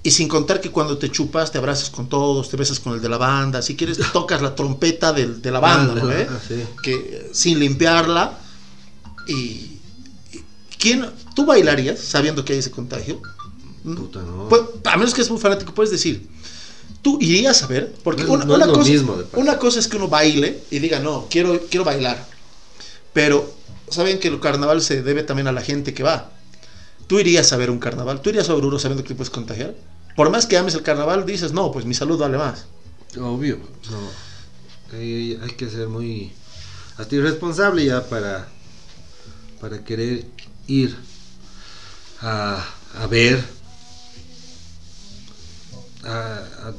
[0.03, 3.01] Y sin contar que cuando te chupas, te abrazas con todos, te besas con el
[3.01, 3.63] de la banda.
[3.63, 6.13] Si quieres, tocas la trompeta de la banda, ¿no?
[6.13, 6.27] ¿Eh?
[6.31, 6.63] ah, sí.
[6.83, 8.39] que sin limpiarla
[9.27, 9.81] y, y
[10.79, 13.21] ¿quién, ¿Tú bailarías sabiendo que hay ese contagio?
[13.83, 14.49] Puta, no.
[14.49, 16.29] Pues, a menos que es muy fanático, puedes decir,
[17.03, 17.95] ¿tú irías a ver?
[18.03, 19.41] Porque No una, no cosa, mismo, de paso.
[19.41, 22.27] una cosa es que uno baile y diga, no, quiero, quiero bailar.
[23.12, 23.53] Pero,
[23.91, 26.31] ¿saben que el carnaval se debe también a la gente que va?
[27.07, 28.21] ¿Tú irías a ver un carnaval?
[28.21, 29.75] ¿Tú irías a Oruro sabiendo que te puedes contagiar?
[30.14, 32.67] Por más que ames el carnaval, dices, no, pues mi salud vale más.
[33.19, 33.59] Obvio.
[33.91, 34.99] No.
[34.99, 36.33] Hay, hay que ser muy.
[36.99, 38.49] Hasta irresponsable ya para.
[39.61, 40.27] Para querer
[40.67, 40.97] ir
[42.21, 42.64] a,
[43.01, 43.43] a ver.
[46.05, 46.75] A, a-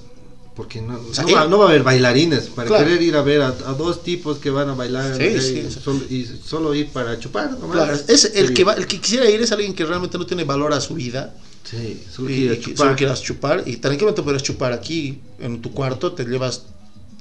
[0.55, 2.47] porque no, sea, no, va, no va a haber bailarines.
[2.47, 2.83] Para Claro.
[2.85, 5.15] querer ir a ver a, a dos tipos que van a bailar.
[5.15, 5.79] Sí, eh, sí, y, sí.
[5.81, 7.51] solo, y solo ir para chupar.
[7.51, 7.71] nomás.
[7.71, 8.53] Claro, es el Sí.
[8.53, 10.95] que, va, el que quisiera ir es alguien que realmente no tiene valor a su
[10.95, 15.71] vida Sí, solo y, y solo quieras chupar y tranquilamente podrías chupar aquí en tu
[15.71, 16.63] cuarto, te llevas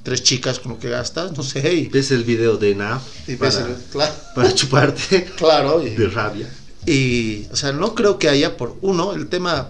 [0.03, 3.35] tres chicas con lo que gastas, no sé, y, Ves el video de NAF y
[3.35, 6.49] para, el- claro, para chuparte claro, de rabia.
[6.85, 9.69] y, o sea, no creo que haya por uno el tema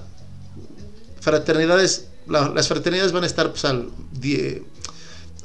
[1.20, 4.63] fraternidades, la- las fraternidades van a estar pues, al, die-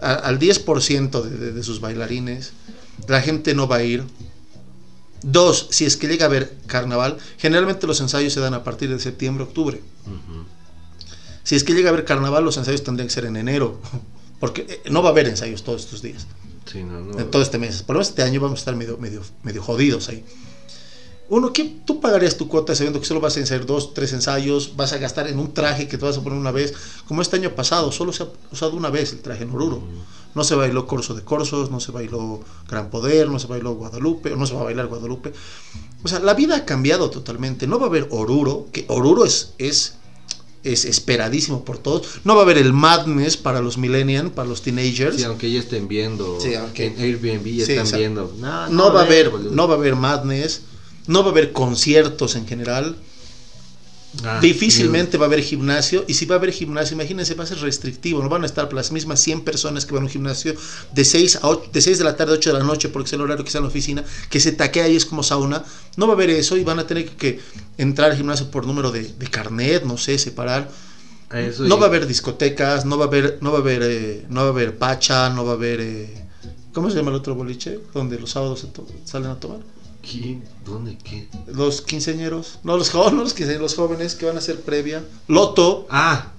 [0.01, 2.53] a- al 10% de, de- de sus bailarines,
[3.09, 4.05] la gente no va a ir.
[5.23, 8.91] Dos, si es que llega a haber carnaval, generalmente los ensayos se dan a partir
[8.91, 9.81] de septiembre, octubre.
[11.43, 13.81] Si es que llega a haber carnaval, los ensayos tendrían que ser en enero,
[14.41, 16.27] porque eh, no va a haber ensayos todos estos días,
[16.71, 17.19] Sí, no, no.
[17.19, 17.83] en todo este mes.
[17.83, 20.25] Por lo menos este año vamos a estar medio, medio, medio jodidos ahí.
[21.31, 24.77] Uno, ¿qué, tú pagarías tu cuota sabiendo que solo vas a ensayar dos, tres ensayos,
[24.77, 26.75] vas a gastar en un traje que te vas a poner una vez,
[27.09, 29.83] como este año pasado, solo se ha usado una vez el traje en Oruro.
[30.35, 34.33] No se bailó Corso de Corsos, no se bailó Gran Poder, no se bailó Guadalupe,
[34.33, 35.33] o no se va a bailar Guadalupe.
[36.03, 37.67] O sea, la vida ha cambiado totalmente.
[37.69, 39.95] No va a haber Oruro, que Oruro es, es,
[40.65, 42.07] es esperadísimo por todos.
[42.25, 45.17] No va a haber el Madness para los millennials, para los teenagers.
[45.17, 48.35] Sí, aunque ya estén viendo Sí, aunque- en Airbnb ya Sí, están viendo.
[48.39, 49.53] No, no va a haber, boludo.
[49.53, 50.63] no va a haber Madness,
[51.07, 52.97] no va a haber conciertos en general.
[54.25, 57.47] Ah, Difícilmente va a haber gimnasio y si va a haber gimnasio, imagínense, va a
[57.49, 60.55] ser restrictivo, no van a estar las mismas 100 personas que van a un gimnasio
[60.93, 63.09] de 6 a 8, de 6 de la tarde a 8 de la noche porque
[63.09, 65.65] es el horario que está en la oficina, que se taquea y es como sauna,
[65.97, 67.41] no va a haber eso y van a tener que,
[67.77, 70.71] entrar al gimnasio por número de, de carnet, no sé, separar.
[71.33, 73.83] Eso No y- va a haber discotecas, no va a haber, no va a haber,
[73.83, 76.25] eh, no va a haber pacha, no va a haber, eh,
[76.73, 77.81] ¿cómo se llama el otro boliche?
[77.93, 78.65] Donde los sábados
[79.05, 79.59] salen a tomar.
[80.11, 80.45] ¿Quién?
[80.65, 80.99] ¿Dónde?
[81.03, 81.29] ¿Qué?
[81.47, 85.05] Los quinceañeros, no los jóvenes, los quinceañeros, los jóvenes que van a hacer previa.
[85.29, 86.33] Loto, Ah,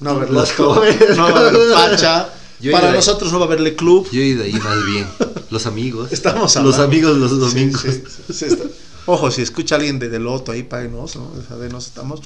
[0.00, 0.98] no va a haber Los Loto, jóvenes.
[1.16, 2.28] no va a haber Pacha.
[2.60, 4.06] Yo Para nosotros no va a haberle club.
[4.12, 5.06] yo he ido ahí más bien.
[5.50, 6.12] Los amigos.
[6.12, 6.82] Estamos Los hablando.
[6.84, 7.80] amigos los Sí, domingos.
[7.82, 8.02] sí,
[8.32, 8.64] sí, está.
[9.06, 11.22] Ojo, si escucha alguien de, de Loto ahí, páguenos, ¿no?
[11.24, 12.20] O sea, denos, estamos.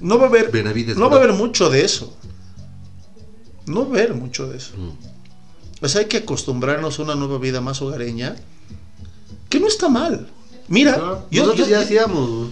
[0.00, 2.14] No va a haber, Benavides, no va a haber mucho de eso.
[3.66, 4.72] No va a haber mucho de eso.
[4.76, 4.90] Mm.
[5.84, 8.36] O sea, hay que acostumbrarnos a una nueva vida más hogareña,
[9.54, 10.28] que no está mal.
[10.68, 12.48] Mira, yo, Nosotros yo- ya hacíamos.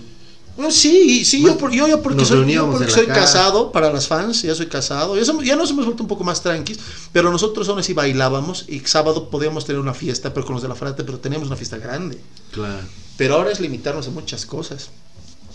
[0.70, 3.20] Sí, sí, yo, Bueno, yo porque soy, yo porque soy casa.
[3.20, 6.24] casado para las fans, ya soy casado, ya, somos- ya nos hemos vuelto un poco
[6.24, 6.78] más tranquis,
[7.10, 10.68] pero nosotros aún así bailábamos y sábado podíamos tener una fiesta, pero con los de
[10.68, 12.20] la frate, pero teníamos una fiesta grande.
[12.52, 12.86] Claro.
[13.16, 14.90] Pero ahora es limitarnos a muchas cosas.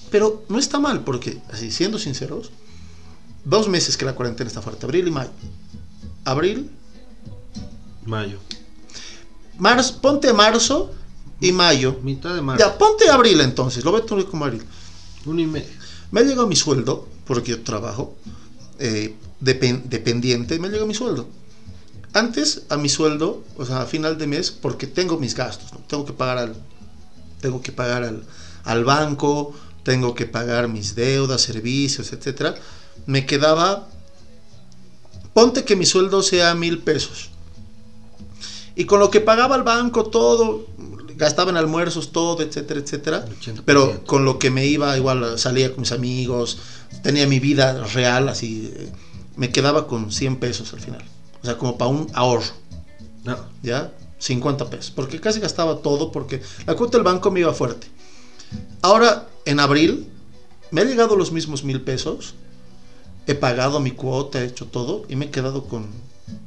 [0.09, 2.49] Pero no está mal, porque, así, siendo sinceros,
[3.45, 5.29] dos meses que la cuarentena está fuerte, abril y mayo.
[6.25, 6.71] Abril,
[8.05, 8.39] Mayo.
[9.59, 10.91] marzo, ponte marzo
[11.39, 11.97] y mayo.
[12.03, 12.65] Mitad de marzo.
[12.65, 14.63] Ya, ponte abril entonces, lo a tomar como abril.
[15.25, 15.69] Uno y medio.
[16.11, 18.15] Me ha llegado mi sueldo, porque yo trabajo
[18.79, 21.27] eh, depen- dependiente, me llega mi sueldo.
[22.13, 25.79] Antes a mi sueldo, o sea, a final de mes, porque tengo mis gastos, ¿no?
[25.79, 26.55] tengo que pagar al,
[27.41, 28.23] tengo que pagar al,
[28.63, 32.55] al banco, tengo que pagar mis deudas, servicios, etcétera.
[33.05, 33.87] Me quedaba,
[35.33, 37.29] ponte que mi sueldo sea mil pesos.
[38.75, 40.65] Y con lo que pagaba al banco, todo,
[41.17, 43.25] gastaba en almuerzos, todo, etcétera, etcétera.
[43.41, 43.63] 80%.
[43.65, 46.59] Pero con lo que me iba, igual salía con mis amigos,
[47.03, 48.89] tenía mi vida real, así, eh,
[49.35, 51.03] me quedaba con 100 pesos al final.
[51.41, 52.45] O sea, como para un ahorro,
[53.23, 53.37] No.
[53.61, 53.91] ¿ya?
[54.19, 54.91] 50 pesos.
[54.95, 57.87] Porque casi gastaba todo, porque la cuota del banco me iba fuerte.
[58.81, 60.07] Ahora, en abril,
[60.71, 62.35] me ha llegado los mismos mil pesos,
[63.27, 65.87] he pagado mi cuota, he hecho todo, y me he quedado con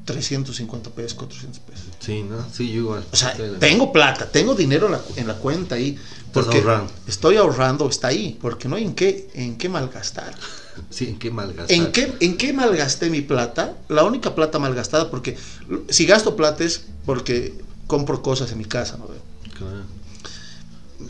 [0.05, 1.87] 350 pesos, 400 pesos.
[2.01, 2.45] Sí, ¿no?
[2.53, 3.05] Sí, yo igual.
[3.13, 5.99] O sea, tengo plata, tengo dinero en la, en la cuenta ahí.
[6.33, 6.93] Porque ahorrando.
[7.07, 10.35] estoy ahorrando, está ahí, porque no hay en qué, en qué malgastar.
[10.89, 11.77] Sí, ¿en qué malgastar?
[11.77, 13.75] ¿En qué, ¿En qué malgasté mi plata?
[13.89, 15.37] La única plata malgastada, porque
[15.91, 17.53] si gasto plata es porque
[17.87, 19.07] compro cosas en mi casa, ¿no?
[19.59, 19.85] Claro.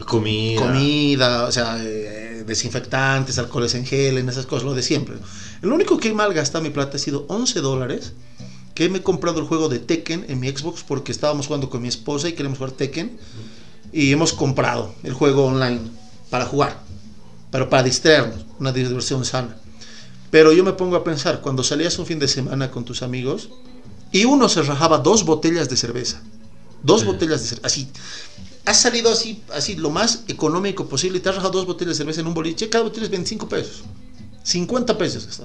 [0.06, 0.60] Comida.
[0.60, 5.16] Comida, o sea, eh, desinfectantes, alcoholes en gel, en esas cosas, lo de siempre.
[5.60, 8.12] Lo único que he malgastado mi plata ha sido 11 dólares,
[8.80, 11.82] que me he comprado el juego de Tekken en mi Xbox porque estábamos jugando con
[11.82, 13.18] mi esposa y queremos jugar Tekken.
[13.92, 15.80] Y hemos comprado el juego online.
[16.30, 16.80] para jugar,
[17.50, 19.58] pero para distraernos, una diversión sana.
[20.30, 23.50] Pero yo me pongo a pensar, cuando salías un fin de semana con tus amigos
[24.12, 26.22] y uno se rajaba dos botellas de cerveza,
[26.84, 27.06] dos Sí.
[27.08, 27.88] botellas de cerveza, así,
[28.64, 32.04] has salido así, así lo más económico posible y te has rajado dos botellas de
[32.04, 33.82] cerveza en un boliche, cada botella es 25 pesos,
[34.44, 35.26] 50 pesos.
[35.28, 35.44] está.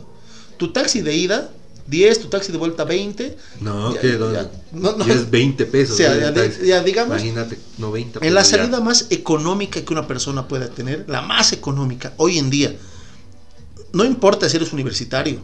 [0.58, 1.50] Tu taxi de ida,
[1.88, 3.38] 10, tu taxi de vuelta, 20.
[3.62, 5.06] No, Ya, que ya, no, no.
[5.06, 5.94] ya es 20 pesos.
[5.94, 6.44] O sea, ¿no?
[6.66, 11.06] ya, digamos, Imagínate, 90 en la pesos salida más económica que una persona pueda tener,
[11.08, 12.76] la más económica hoy en día,
[13.94, 15.40] no importa si eres universitario,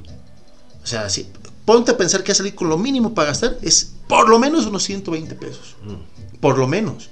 [0.83, 1.27] o sea, si,
[1.63, 4.83] ponte a pensar que salir con lo mínimo para gastar es por lo menos unos
[4.83, 6.39] 120 pesos, Mm.
[6.39, 7.09] por lo menos.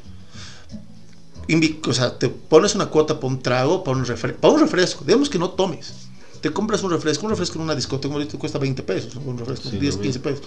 [1.48, 4.06] Invi- o sea, te pones una cuota para un trago, para un,
[4.39, 5.94] para un refresco, digamos que no tomes.
[6.41, 9.69] Te compras un refresco, un refresco en una discoteca, ahorita cuesta 20 pesos, un refresco,
[9.69, 10.41] Sí, 10, lo 15 pesos.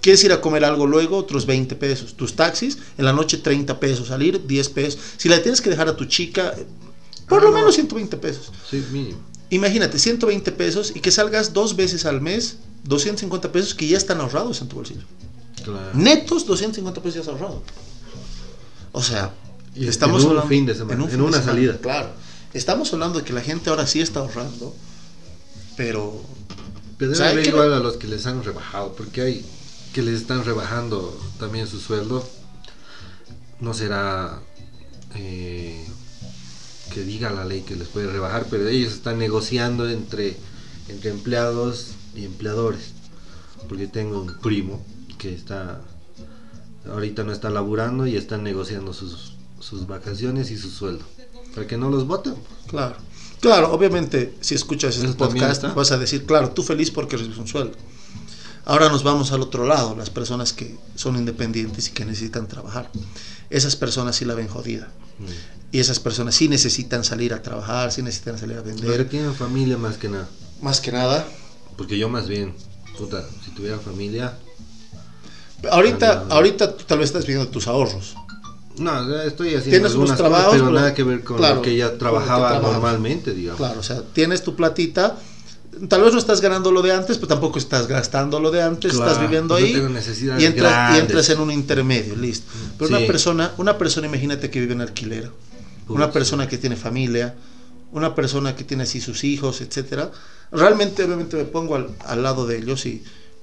[0.00, 2.14] Quieres ir a comer algo luego, otros 20 pesos.
[2.14, 4.98] Tus taxis, en la noche 30 pesos, salir 10 pesos.
[5.16, 6.54] Si la tienes que dejar a tu chica,
[7.28, 7.58] por Ah, lo no.
[7.58, 8.50] menos 120 pesos.
[8.70, 9.18] Sí, mínimo.
[9.50, 14.20] Imagínate, 120 pesos y que salgas dos veces al mes, 250 pesos que ya están
[14.20, 15.02] ahorrados en tu bolsillo.
[15.62, 15.90] Claro.
[15.94, 17.62] Netos, 250 pesos ya has ahorrado.
[18.92, 19.32] O sea,
[19.74, 21.78] Y estamos en un hablando- fin de semana, en una semana, salida.
[21.78, 22.08] Claro.
[22.54, 24.74] Estamos hablando de que la gente ahora sí está ahorrando,
[25.76, 26.22] pero
[26.98, 29.44] Pero debe haber igual a los que les han rebajado, porque hay
[29.92, 32.26] que les están rebajando también su sueldo.
[33.60, 34.40] No será
[35.14, 35.84] eh,
[36.92, 40.36] que diga la ley que les puede rebajar, pero ellos están negociando entre,
[40.88, 42.92] entre empleados y empleadores.
[43.68, 44.84] Porque tengo un primo
[45.18, 45.80] que está
[46.90, 51.04] ahorita no está laburando y están negociando sus, sus vacaciones y su sueldo.
[51.54, 52.34] Para que no los voten.
[52.68, 52.96] Claro.
[53.40, 55.74] Claro, obviamente, si escuchas este podcast, está.
[55.74, 57.76] vas a decir, claro, tú feliz porque recibes un sueldo.
[58.64, 62.90] Ahora nos vamos al otro lado, las personas que son independientes y que necesitan trabajar.
[63.48, 64.88] Esas personas sí la ven jodida.
[65.70, 69.08] Y esas personas sí necesitan salir a trabajar, sí necesitan salir a vender.
[69.08, 70.28] tienen familia más que nada.
[70.62, 71.26] Más que nada,
[71.76, 72.54] Porque yo más bien,
[72.96, 74.36] puta, si tuviera familia,
[75.70, 78.14] ahorita, Ah, ahorita tú tal vez estás viendo tus ahorros.
[78.78, 81.36] No, ya estoy haciendo Tienes algunas unos trabajos, cosas, pero pero- nada que ver con
[81.36, 83.58] claro, lo que que trabajaba normalmente, digamos.
[83.58, 85.16] Claro, o sea, tienes tu platita.
[85.88, 88.92] Tal vez no estás ganando lo de antes, pero tampoco estás gastando lo de antes,
[88.94, 89.72] Claro, estás viviendo ahí.
[90.38, 92.50] y entras, y entras en un intermedio, listo.
[92.78, 92.94] Pero Sí.
[92.94, 95.30] una persona, una persona, imagínate que vive en alquiler,
[95.88, 97.34] una persona que tiene familia,
[97.92, 100.10] una persona que tiene así sus hijos, etcétera.
[100.50, 103.02] Realmente, obviamente, me pongo al, al lado de ellos y,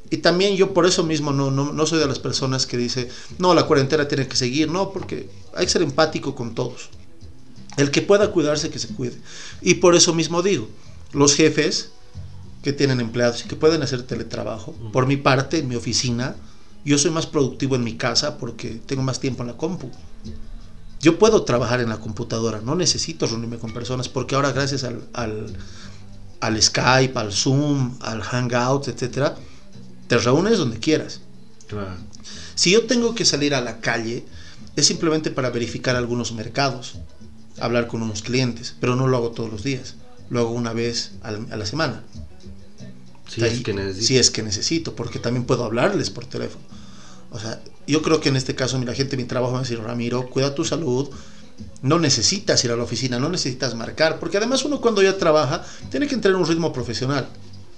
[0.09, 3.09] y también yo por eso mismo no, no, no soy de las personas que dice,
[3.39, 6.89] no, la cuarentena tiene que seguir, no, porque hay que ser empático con todos.
[7.77, 9.19] El que pueda cuidarse, que se cuide.
[9.61, 10.69] Y por eso mismo digo,
[11.13, 11.89] los jefes
[12.61, 16.35] que tienen empleados y que pueden hacer teletrabajo, por mi parte, en mi oficina,
[16.85, 19.89] yo soy más productivo en mi casa porque tengo más tiempo en la compu.
[21.01, 25.01] Yo puedo trabajar en la computadora, no necesito reunirme con personas porque ahora gracias al,
[25.13, 25.53] al,
[26.39, 29.35] al Skype, al Zoom, al Hangout, etcétera,
[30.13, 31.21] te reúnes donde quieras.
[31.67, 31.95] Claro.
[32.55, 34.23] Si yo tengo que salir a la calle,
[34.75, 36.95] es simplemente para verificar algunos mercados,
[37.59, 39.95] hablar con unos clientes, pero no lo hago todos los días,
[40.29, 42.03] lo hago una vez a la semana.
[43.27, 44.05] Si es que necesito.
[44.05, 46.63] si es que necesito, porque también puedo hablarles por teléfono.
[47.31, 49.63] O sea, yo creo que en este caso, mira, gente mi trabajo me va a
[49.63, 51.09] decir, Ramiro, cuida tu salud,
[51.81, 55.65] no necesitas ir a la oficina, no necesitas marcar, porque además uno cuando ya trabaja
[55.89, 57.27] tiene que entrar en un ritmo profesional.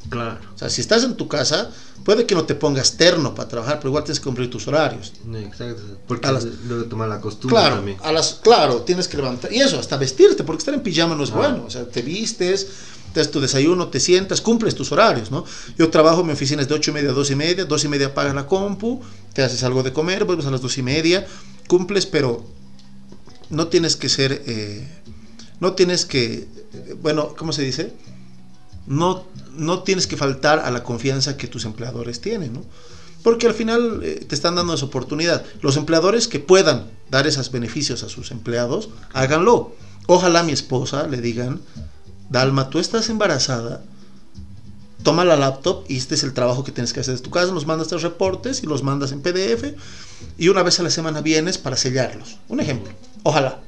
[0.10, 0.40] Claro.
[0.54, 1.72] O sea, si estás en tu casa,
[2.04, 5.14] puede que no te pongas terno para trabajar, pero igual tienes que cumplir tus horarios.
[5.34, 5.82] Exacto.
[6.08, 7.98] Porque A las- luego tomar la costumbre Claro, también.
[8.04, 9.52] a las, claro, tienes que levantar.
[9.52, 11.36] Y eso, hasta vestirte, porque estar en pijama no es Ah.
[11.38, 11.64] bueno.
[11.66, 12.68] O sea, te vistes,
[13.14, 15.44] te das tu desayuno, te sientas, cumples tus horarios, ¿no?
[15.78, 17.88] Yo trabajo, mi oficina es de 8 y media a 2 y media, 2 y
[17.88, 19.02] media apagas la compu,
[19.34, 21.26] te haces algo de comer, vuelves a las 2 y media,
[21.68, 22.46] cumples, pero
[23.50, 24.88] no tienes que ser, eh,
[25.60, 27.94] no tienes que, eh, bueno, ¿cómo se dice?
[28.88, 32.64] No, no tienes que faltar a la confianza que tus empleadores tienen, ¿no?
[33.24, 35.44] Porque al final eh, te están dando esa oportunidad.
[35.62, 39.76] Los empleadores que puedan dar esos beneficios a sus empleados, háganlo.
[40.06, 41.60] Ojalá mi esposa le digan,
[42.30, 43.84] Dalma, tú estás embarazada,
[45.02, 47.52] toma la laptop y este es el trabajo que tienes que hacer desde tu casa,
[47.52, 49.74] nos mandas tus reportes y los mandas en PDF
[50.38, 52.38] y una vez a la semana vienes para sellarlos.
[52.50, 52.92] Un ejemplo,
[53.24, 53.65] ojalá.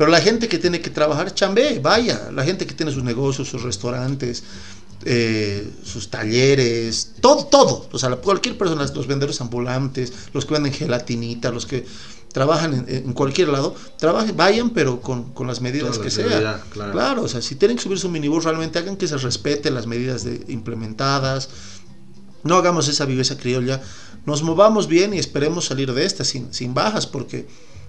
[0.00, 2.30] Pero la gente que tiene que trabajar, chambee, vaya.
[2.32, 4.42] La gente que tiene sus negocios, sus restaurantes,
[5.04, 7.86] eh, sus talleres, todo, todo.
[7.92, 11.84] O sea, cualquier persona, los vendedores ambulantes, los que venden gelatinita, los que
[12.32, 16.10] trabajan en, en cualquier lado, trabajen, vayan, pero con, con las medidas Toda que la
[16.10, 16.28] sean.
[16.30, 17.22] seguridad, claro.
[17.24, 20.24] o sea, si tienen que subir su minibús, realmente hagan que se respeten las medidas
[20.24, 21.50] de- implementadas.
[22.42, 23.82] No hagamos esa viveza criolla.
[24.24, 27.46] Nos movamos bien y esperemos salir de esta sin, sin bajas, porque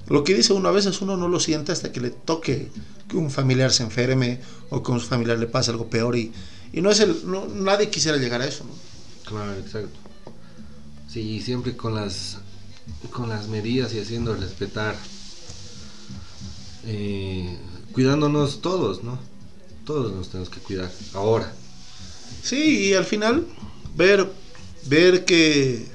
[0.07, 2.69] Lo que dice uno a veces uno no lo siente hasta que le toque
[3.07, 4.39] que un familiar se enferme
[4.69, 6.31] o que a un familiar le pase algo peor y,
[6.73, 8.73] y no es el no, nadie quisiera llegar a eso, ¿no?
[9.29, 9.97] Claro, exacto.
[11.07, 12.37] Sí, siempre con las
[13.11, 14.95] con las medidas y haciendo respetar
[16.85, 17.57] eh,
[17.91, 19.19] cuidándonos todos, ¿no?
[19.85, 21.53] Todos nos tenemos que cuidar ahora.
[22.43, 23.45] Sí, y al final
[23.95, 24.31] ver
[24.85, 25.87] ver que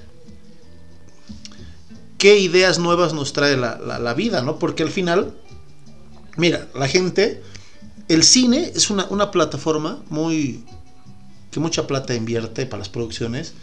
[2.19, 4.59] qué ideas nuevas nos trae la, la, la vida, ¿no?
[4.59, 5.35] Porque al final,
[6.37, 7.43] mira, la gente,
[8.09, 10.64] el cine es una, una plataforma muy
[11.51, 13.55] que mucha plata invierte para las producciones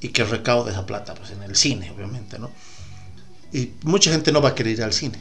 [0.00, 2.50] y que recauda esa plata pues en el cine, obviamente, ¿no?
[3.52, 5.18] Y mucha gente no va a querer ir al cine.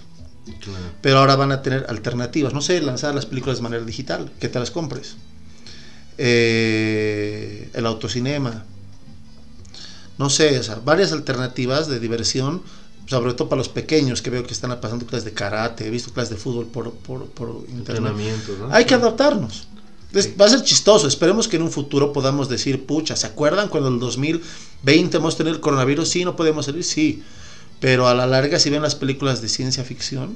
[0.61, 0.80] Claro.
[1.01, 2.53] Pero ahora van a tener alternativas.
[2.53, 5.15] No sé, lanzar las películas de manera digital, que te las compres.
[6.17, 8.65] Eh, el autocinema.
[10.18, 12.63] No sé, o sea, varias alternativas de diversión,
[13.05, 16.11] sobre todo para los pequeños que veo que están pasando clases de karate, he visto
[16.11, 17.97] clases de fútbol por, por, por internet.
[17.97, 18.74] Entrenamiento, ¿no?
[18.74, 19.68] Hay que adaptarnos.
[20.39, 21.07] Va a ser chistoso.
[21.07, 25.38] Esperemos que en un futuro podamos decir, pucha, ¿se acuerdan cuando en el 2020 hemos
[25.38, 26.07] tenido el coronavirus?
[26.07, 27.24] Sí, no podemos salir, sí.
[27.80, 30.36] Pero a la larga, si ven las películas de ciencia ficción,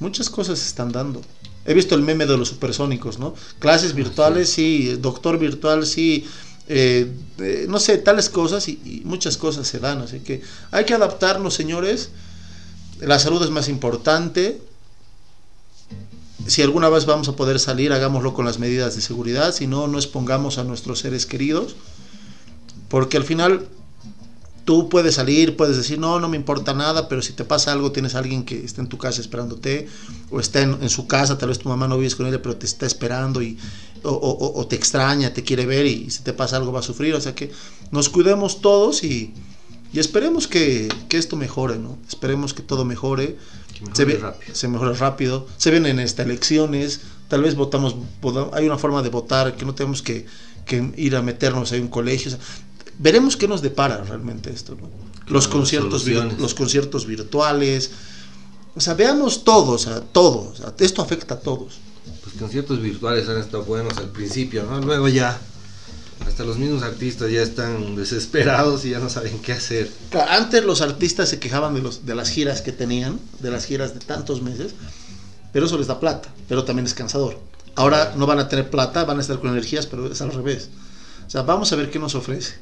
[0.00, 1.22] muchas cosas se están dando.
[1.64, 3.34] He visto el meme de los supersónicos, ¿no?
[3.58, 4.96] Clases virtuales, sí.
[5.00, 6.26] Doctor virtual, sí.
[6.68, 10.02] Eh, no sé, tales cosas y, y muchas cosas se dan.
[10.02, 12.10] Así que hay que adaptarnos, señores.
[13.00, 14.60] La salud es más importante
[16.48, 19.86] si alguna vez vamos a poder salir, hagámoslo con las medidas de seguridad, si no,
[19.86, 21.76] no expongamos a nuestros seres queridos,
[22.88, 23.68] porque al final
[24.68, 27.90] tú puedes salir, puedes decir, no, no me importa nada, pero si te pasa algo,
[27.90, 29.88] tienes a alguien que está en tu casa esperándote,
[30.30, 32.54] o está en, en su casa, tal vez tu mamá no vives con ella, pero
[32.54, 33.56] te está esperando y,
[34.02, 36.82] o, o- o te extraña, te quiere ver y si te pasa algo va a
[36.82, 37.50] sufrir, o sea que
[37.92, 39.32] nos cuidemos todos y,
[39.90, 41.96] y esperemos que, que esto mejore, ¿no?
[42.06, 43.38] Esperemos que todo mejore
[43.72, 44.54] Que mejore se, ve- rápido.
[44.54, 47.96] se mejora rápido, se vienen estas elecciones, tal vez votamos,
[48.52, 50.26] hay una forma de votar que no tenemos que,
[50.66, 52.44] que ir a meternos a un colegio, o sea,
[52.98, 54.88] veremos qué nos depara realmente esto, ¿no?
[55.28, 56.06] los, Claro, conciertos,
[56.38, 57.90] los conciertos virtuales,
[58.74, 61.78] o sea, veamos todo, o sea, todo, o sea, esto afecta a todos.
[62.24, 64.80] Los conciertos virtuales han estado buenos al principio, ¿no?
[64.80, 65.38] Luego ya,
[66.26, 69.90] hasta los mismos artistas ya están desesperados y ya no saben qué hacer.
[70.28, 73.94] Antes los artistas se quejaban de, los, de las giras que tenían, de las giras
[73.94, 74.74] de tantos meses,
[75.52, 77.38] pero eso les da plata, pero también es cansador.
[77.74, 80.68] Ahora no van a tener plata, van a estar con energías, pero es al revés.
[81.26, 82.54] O sea, vamos a ver qué nos ofrece.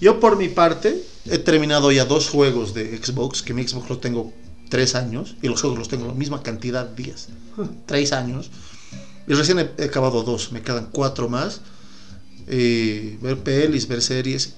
[0.00, 3.98] Yo por mi parte he terminado ya dos juegos de Xbox, que mi Xbox lo
[3.98, 4.32] tengo
[4.68, 7.28] tres años, y los juegos los tengo la misma cantidad de días,
[7.86, 8.50] tres años.
[9.26, 11.60] Y recién he, he acabado dos, me quedan cuatro más.
[12.46, 14.54] Eh, ver pelis, ver series,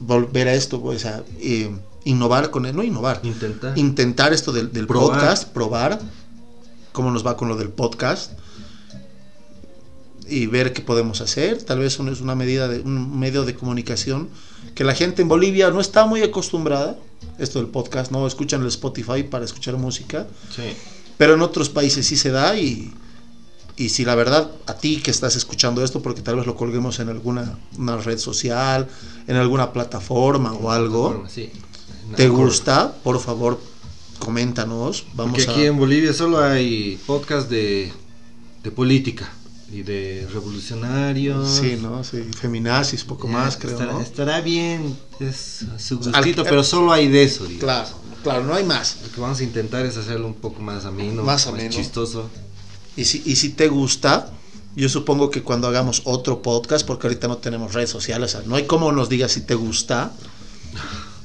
[0.00, 1.70] volver a esto, o sea, eh,
[2.04, 3.78] innovar con él, no innovar, Intentar.
[3.78, 5.20] intentar esto del, del Probar.
[5.20, 6.00] podcast, probar
[6.92, 8.32] cómo nos va con lo del podcast
[10.28, 11.62] y ver qué podemos hacer.
[11.62, 14.28] Tal vez es una medida de un medio de comunicación
[14.74, 16.98] que la gente en Bolivia no está muy acostumbrada.
[17.38, 20.62] Esto del podcast, no escuchan el Spotify para escuchar música, Sí.
[21.16, 22.92] pero en otros países sí se da y,
[23.76, 27.00] y si la verdad a ti que estás escuchando esto, porque tal vez lo colguemos
[27.00, 28.88] en alguna una red social,
[29.26, 31.50] en alguna plataforma o algo, sí.
[32.14, 32.44] te Acuerdo.
[32.44, 33.58] gusta, por favor,
[34.18, 35.06] coméntanos.
[35.14, 35.52] Vamos Porque a...
[35.52, 37.90] aquí en Bolivia solo hay podcast de,
[38.62, 39.32] de política
[39.72, 41.48] y de revolucionarios.
[41.48, 42.04] Sí, ¿no?
[42.04, 44.00] Sí, feminazis, poco más, creo, estará, ¿no?
[44.00, 47.60] estará bien, es su Al- gustito, pero solo hay de eso, digamos.
[47.64, 47.88] Claro,
[48.22, 48.98] claro, no hay más.
[49.02, 51.70] Lo que vamos a intentar es hacerlo un poco más ameno, Más ameno.
[51.70, 52.28] chistoso.
[52.96, 54.30] Y si, y si te gusta,
[54.76, 58.46] yo supongo que cuando hagamos otro podcast, porque ahorita no tenemos redes sociales, o sea,
[58.48, 60.12] no hay cómo nos digas si te gusta,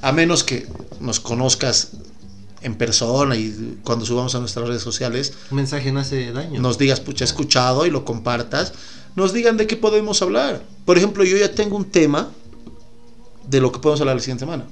[0.01, 0.67] a menos que
[0.99, 1.89] nos conozcas
[2.61, 6.59] en persona y cuando subamos a nuestras redes sociales, Un mensaje no hace daño.
[6.61, 8.73] nos digas, pucha, he escuchado y lo compartas,
[9.15, 10.61] nos digan de qué podemos hablar.
[10.85, 12.31] Por ejemplo, yo ya tengo un tema
[13.47, 14.65] de lo que podemos hablar la siguiente semana.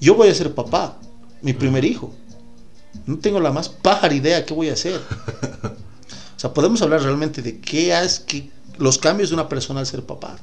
[0.00, 0.98] Yo voy a ser papá,
[1.42, 2.14] mi primer hijo.
[3.06, 5.00] No tengo la más pájara idea qué voy a hacer.
[6.36, 8.48] O sea, podemos hablar realmente de qué es qué,
[8.78, 10.38] los cambios de una persona al ser papá.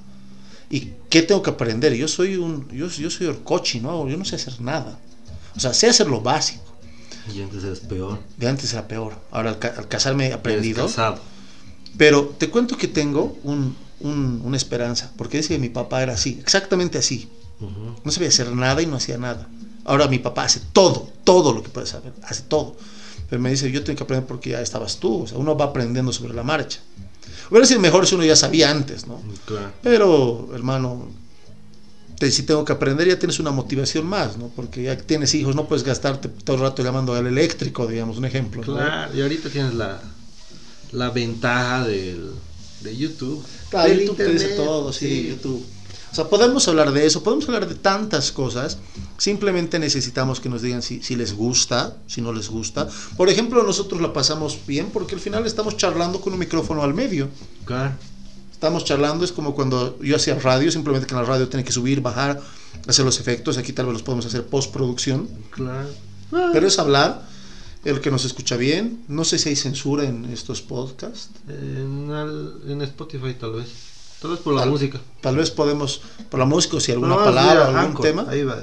[0.70, 1.92] Y qué tengo que aprender.
[1.96, 4.08] Yo soy un yo, yo soy orcochi, ¿no?
[4.08, 5.00] Yo no sé hacer nada.
[5.58, 6.64] O sea, sé hacer lo básico.
[7.36, 8.20] Y antes es peor.
[8.38, 9.16] De antes era peor.
[9.32, 10.86] Ahora al, ca- al casarme he aprendido.
[10.86, 11.20] Casado.
[11.98, 16.14] Pero te cuento que tengo un- un- una esperanza, porque dice que mi papá era
[16.14, 17.30] así, exactamente así.
[17.60, 17.96] Ujú.
[18.04, 19.48] No sabía hacer nada y no hacía nada.
[19.84, 22.76] Ahora mi papá hace todo, todo lo que puede saber, hace todo.
[23.30, 25.66] Pero me dice, yo tengo que aprender porque ya estabas tú, o sea, uno va
[25.66, 26.80] aprendiendo sobre la marcha.
[27.50, 29.22] Hubiera sido mejor si uno ya sabía antes, ¿no?
[29.46, 29.72] Claro.
[29.82, 31.08] Pero, hermano,
[32.20, 34.50] te- si tengo que aprender, ya tienes una motivación más, ¿no?
[34.56, 38.26] Porque ya tienes hijos, no puedes gastarte todo el rato llamando al eléctrico, digamos, un
[38.26, 38.62] ejemplo.
[38.66, 38.76] ¿no?
[38.76, 40.02] Claro, y ahorita tienes la,
[40.92, 42.32] la ventaja del,
[42.82, 43.44] de YouTube.
[43.70, 45.66] Claro, del YouTube te dice internet, todo, sí, YouTube.
[46.10, 48.78] O sea, podemos hablar de eso, podemos hablar de tantas cosas.
[49.18, 52.88] Simplemente necesitamos que nos digan si, si les gusta, si no les gusta.
[53.18, 56.94] Por ejemplo, nosotros la pasamos bien porque al final estamos charlando con un micrófono al
[56.94, 57.28] medio.
[57.66, 57.94] Claro.
[58.58, 61.72] Estamos charlando, es como cuando yo hacía radio, simplemente que en la radio tiene que
[61.72, 62.42] subir, bajar,
[62.88, 63.56] hacer los efectos.
[63.60, 65.30] Aquí tal vez los podemos hacer postproducción.
[65.52, 65.90] Claro.
[66.54, 67.22] Pero es hablar,
[67.86, 69.04] el que nos escucha bien.
[69.08, 71.30] No sé si hay censura en estos podcasts.
[71.48, 73.68] En, Spotify tal vez.
[74.24, 75.00] Tal vez por la Tal- música.
[75.22, 76.02] Tal vez podemos,
[76.32, 78.26] por la música, o si alguna No, palabra, algún Anchor, tema.
[78.28, 78.58] Ahí va.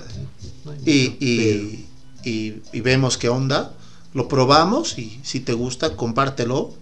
[0.65, 1.87] No y,
[2.25, 3.75] y- y vemos qué onda,
[4.13, 6.75] lo probamos y si te gusta, compártelo.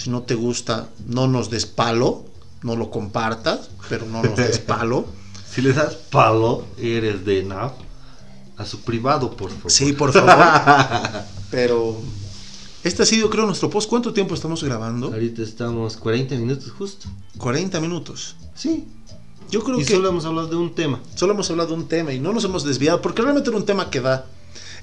[0.00, 2.24] Si no te gusta, no nos des palo,
[2.62, 5.04] no lo compartas, pero no nos des palo.
[5.50, 7.72] Si les das palo, eres de NAV.
[8.56, 9.70] A su privado, por favor.
[9.72, 10.30] Sí, por favor.
[11.50, 11.96] Pero
[12.84, 13.88] este ha sido, creo, nuestro post.
[13.88, 15.08] ¿Cuánto tiempo estamos grabando?
[15.08, 17.08] Ahorita estamos 40 minutos justo.
[17.38, 18.36] 40 minutos.
[18.54, 18.86] Sí.
[19.50, 21.00] Yo creo Y que solo hemos hablado de un tema.
[21.16, 23.66] solo hemos hablado de un tema y no nos hemos desviado porque realmente era un
[23.66, 24.26] tema que da.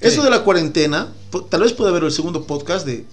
[0.02, 0.20] Sí.
[0.20, 1.08] de la cuarentena,
[1.48, 3.06] tal vez pueda haber el segundo podcast de.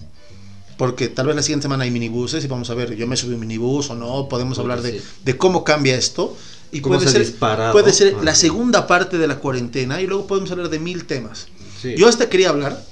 [0.76, 3.32] Porque tal vez la siguiente semana hay minibuses y vamos a ver, yo me subí
[3.34, 6.36] un minibús o no, podemos hablar de, de cómo cambia esto.
[6.72, 7.34] Y Cómo puede se ser,
[7.72, 8.22] puede ser Ah.
[8.24, 11.46] la segunda parte de la cuarentena y luego podemos hablar de mil temas.
[11.80, 11.94] Sí.
[11.96, 12.84] Yo hasta quería hablar,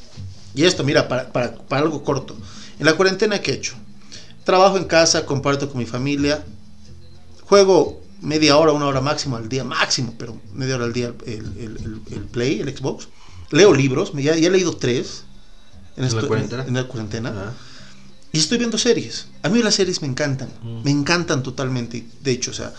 [0.55, 2.37] y esto, mira, para, para, para algo corto.
[2.78, 3.74] En la cuarentena, ¿qué he hecho?
[4.45, 6.45] Trabajo en casa, comparto con mi familia,
[7.43, 11.35] juego media hora, una hora máximo al día, máximo, pero media hora al día el,
[11.35, 13.09] el- el- el Play, el Xbox.
[13.51, 15.24] Leo libros, ya, ya he leído tres
[15.97, 16.64] en, ¿En la esto- cuarentena?
[16.64, 17.32] en la cuarentena.
[17.37, 17.53] Ah.
[18.35, 19.26] Y estoy viendo series.
[19.43, 20.49] A mí las series me encantan.
[20.62, 20.82] Mm.
[20.82, 22.05] Me encantan totalmente.
[22.22, 22.72] De hecho, o sea,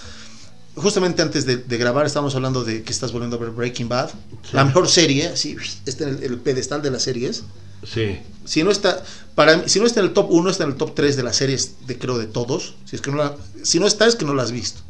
[0.75, 4.09] justamente antes de, de grabar estábamos hablando de que estás volviendo a ver Breaking Bad.
[4.09, 4.49] Sí.
[4.53, 7.43] La mejor serie, así, está en el, el pedestal de las series.
[7.83, 8.19] Sí.
[8.43, 9.03] Si no está,
[9.35, 11.23] para mí, si no está en el top 1, está en el top 3 de
[11.23, 12.75] las series de creo de todos.
[12.85, 14.81] Si es que no la- si no está es que no la has visto.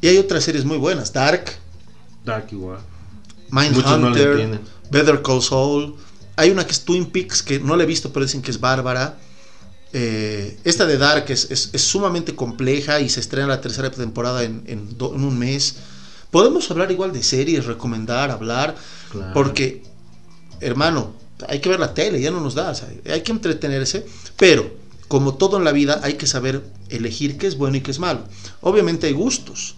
[0.00, 1.44] Y hay otras series muy buenas, Dark,
[2.24, 2.78] Dark igual.
[3.50, 4.60] No Mindhunter, entienden.
[4.90, 5.96] Better Call Saul.
[6.36, 8.60] Hay una que es Twin Peaks que no la he visto, pero dicen que es
[8.60, 9.18] bárbara.
[9.92, 14.44] Eh, esta de Dark es, es- es sumamente compleja y se estrena la tercera temporada
[14.44, 15.76] en, en do- en un mes.
[16.30, 18.76] Podemos hablar igual de series, recomendar, hablar,
[19.10, 19.32] Claro.
[19.34, 19.82] porque,
[20.60, 21.12] hermano,
[21.48, 24.70] hay que ver la tele, ya no nos da, o sea, hay que entretenerse, pero
[25.08, 27.98] como todo en la vida hay que saber elegir qué es bueno y qué es
[27.98, 28.20] malo.
[28.60, 29.74] Obviamente hay gustos,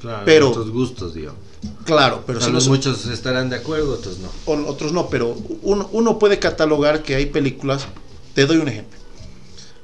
[0.00, 1.38] Claro, pero- Otros gustos, digamos.
[1.84, 4.28] claro, pero si son- muchos estarán de acuerdo, otros no.
[4.46, 7.86] o- otros no, pero uno, uno puede catalogar que hay películas.
[8.34, 8.98] Te doy un ejemplo.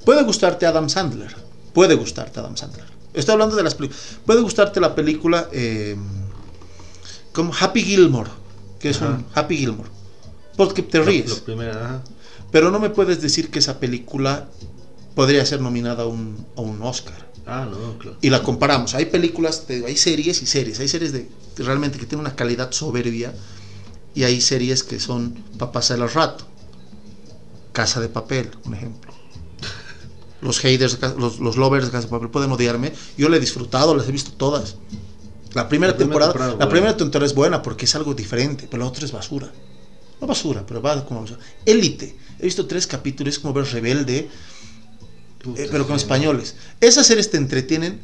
[0.05, 1.35] Puede gustarte Adam Sandler.
[1.73, 2.85] Puede gustarte Adam Sandler.
[3.15, 4.03] Estoy hablando de las películas.
[4.25, 5.97] Puede gustarte la película eh,
[7.33, 8.31] como Happy Gilmore,
[8.79, 9.11] que es Ajá.
[9.15, 9.89] un Happy Gilmore.
[10.57, 11.43] Porque te ríes.
[11.71, 12.03] ajá.
[12.51, 14.49] Pero no me puedes decir que esa película
[15.15, 17.31] podría ser nominada a un, a un Oscar.
[17.47, 18.17] Ah, no, claro.
[18.21, 18.95] Y la comparamos.
[18.95, 20.79] Hay películas, te digo, hay series y series.
[20.81, 23.35] Hay series de que realmente que tienen una calidad soberbia
[24.15, 26.47] y hay series que son para pasar el rato.
[27.73, 29.13] Casa de papel, un ejemplo.
[30.43, 32.93] Los haters, los, los lovers de Casa de Papel pueden odiarme.
[33.17, 34.77] Yo la he disfrutado, las he visto todas.
[35.55, 36.71] La primera La temporada, temporada, la bueno.
[36.71, 39.51] primera temporada es buena porque es algo diferente, pero la otra es basura.
[40.21, 41.41] No basura, pero va como basura.
[41.65, 42.17] Élite.
[42.41, 44.29] He visto tres capítulos, es como ver Rebelde,
[45.57, 46.55] eh, pero con españoles.
[46.81, 48.01] Esas series te entretienen,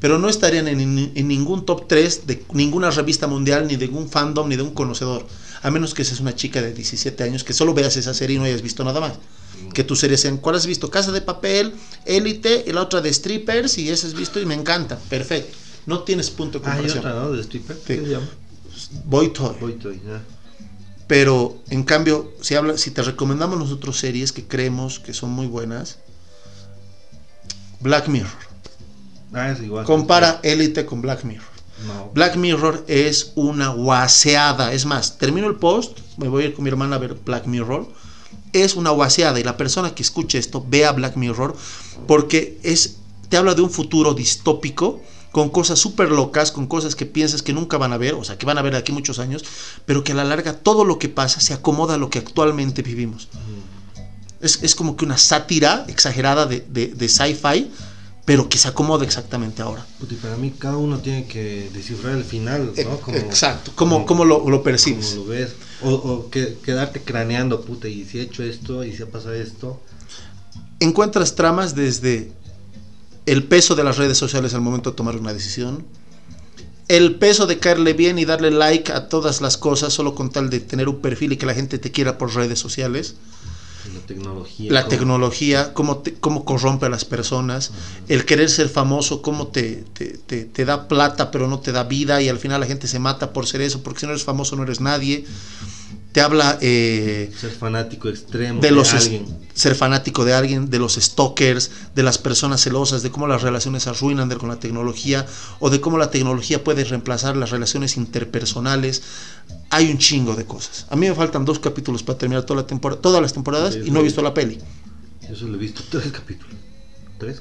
[0.00, 4.08] pero no estarían en, en- ningún top 3 de ninguna revista mundial, ni de un
[4.08, 5.26] fandom, ni de un conocedor.
[5.62, 8.38] A menos que seas una chica de 17 años que solo veas esa serie y
[8.38, 9.14] no hayas visto nada más.
[9.72, 10.90] Que tus series sean, ¿cuál has visto?
[10.90, 11.72] Casa de Papel,
[12.04, 14.98] Élite, y la otra de Strippers, y esa has visto y me encanta.
[15.08, 15.56] Perfecto.
[15.86, 16.98] No tienes punto de Ah, hay comparación.
[17.12, 17.32] otra, ¿no?
[17.32, 17.76] De stripper.
[17.76, 17.82] Sí.
[17.86, 18.26] ¿Qué se llama?
[19.04, 19.56] Boy Toy.
[19.60, 20.00] Boy Toy.
[21.06, 25.46] Pero en cambio, si habla, si te recomendamos nosotros series que creemos que son muy
[25.46, 25.98] buenas,
[27.80, 28.30] Black Mirror.
[29.32, 29.84] Ah, es igual.
[29.86, 31.46] Compara Élite con Black Mirror.
[31.86, 32.10] No.
[32.14, 34.72] Black Mirror es una guaseada.
[34.72, 37.46] Es más, termino el post, me voy a ir con mi hermana a ver Black
[37.46, 37.88] Mirror.
[38.52, 41.54] Es una guaseada y la persona que escuche esto vea Black Mirror
[42.06, 42.96] porque es
[43.28, 45.00] te habla de un futuro distópico
[45.32, 48.38] con cosas súper locas, con cosas que piensas que nunca van a ver, o sea,
[48.38, 49.44] que van a ver de aquí muchos años,
[49.84, 52.80] pero que a la larga todo lo que pasa se acomoda a lo que actualmente
[52.82, 53.28] vivimos.
[54.40, 57.70] Es, es como que una sátira exagerada de, de- de sci-fi,
[58.26, 59.86] pero que se acomoda exactamente ahora.
[60.10, 63.12] Y para mí cada uno tiene que descifrar el final, ¿no?
[63.14, 65.10] Ex- Exacto, como, como lo, lo percibes.
[65.12, 65.54] como lo ves.
[65.82, 69.34] O, o que, quedarte craneando, puta, y si he hecho esto, y si ha pasado
[69.34, 69.80] esto.
[70.80, 72.32] encuentras tramas desde
[73.26, 75.84] el peso de las redes sociales al momento de tomar una decisión,
[76.88, 80.50] el peso de caerle bien y darle like a todas las cosas solo con tal
[80.50, 83.16] de tener un perfil y que la gente te quiera por redes sociales.
[83.94, 84.72] La tecnología.
[84.72, 84.90] La ¿cómo?
[84.90, 87.70] tecnología, cómo, te- cómo corrompe a las personas,
[88.08, 91.84] el querer ser famoso, cómo te, te, te- te da plata pero no te da
[91.84, 94.24] vida y al final la gente se mata por ser eso, porque si no eres
[94.24, 95.24] famoso no eres nadie.
[96.16, 99.26] Te habla eh, Ser fanático extremo de los alguien.
[99.52, 103.82] ser fanático de alguien, de los stalkers, de las personas celosas, de cómo las relaciones
[103.82, 105.26] se arruinan de- con la tecnología
[105.60, 109.02] o de cómo la tecnología puede reemplazar las relaciones interpersonales.
[109.68, 110.86] Hay un chingo de cosas.
[110.88, 113.80] A mí me faltan dos capítulos para terminar toda la temporada, todas las temporadas Sí,
[113.84, 114.58] y no he visto la peli.
[115.28, 116.56] Yo solo he visto tres capítulos.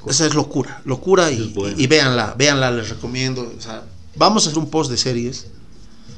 [0.09, 1.80] Esa es locura, locura y, Es buena.
[1.80, 3.53] y- y véanla, véanla, les recomiendo.
[3.57, 3.84] O sea,
[4.17, 5.45] vamos a hacer un post de series.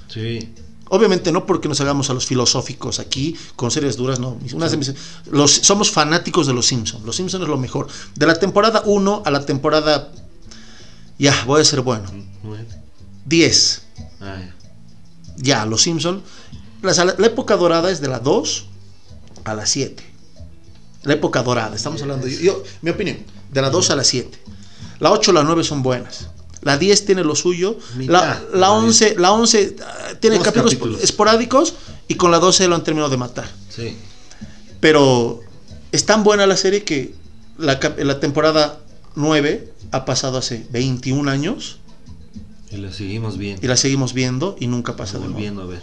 [0.07, 0.49] Sí.
[0.89, 4.37] Obviamente no porque nos hagamos a los filosóficos aquí con series duras, no.
[5.31, 7.03] Los, somos fanáticos de los Simpsons.
[7.05, 7.87] Los Simpsons es lo mejor.
[8.15, 10.11] De la temporada 1 a la temporada...
[11.19, 12.05] Ya, voy a ser bueno.
[12.43, 12.67] Nueve.
[13.25, 13.81] 10.
[14.21, 14.55] Ah, ya.
[15.37, 16.21] Ya, los Simpsons.
[16.81, 18.65] La, la época dorada es de la 2
[19.43, 20.03] a la 7.
[21.03, 22.27] La época dorada, estamos hablando...
[22.27, 23.17] Yo, yo- mi opinión,
[23.51, 24.37] de la 2 a la 7.
[24.99, 26.27] La 8 y la 9 son buenas.
[26.67, 27.77] La 10 tiene lo suyo.
[27.91, 28.41] La, Mitad.
[28.51, 31.01] la La 11, la 11 ah, tiene capítulos, capítulos.
[31.01, 31.75] esporádicos
[32.09, 33.49] y con la 12 lo han terminado de matar.
[33.69, 33.95] Sí.
[34.81, 35.39] Pero
[35.93, 37.13] es tan buena la serie que
[37.57, 37.79] la,
[38.19, 38.81] temporada
[39.15, 41.79] 9 ha pasado hace 21 años
[42.69, 43.65] Y la seguimos viendo.
[43.65, 45.63] y la seguimos viendo y nunca pasa de moda.
[45.63, 45.81] a ver.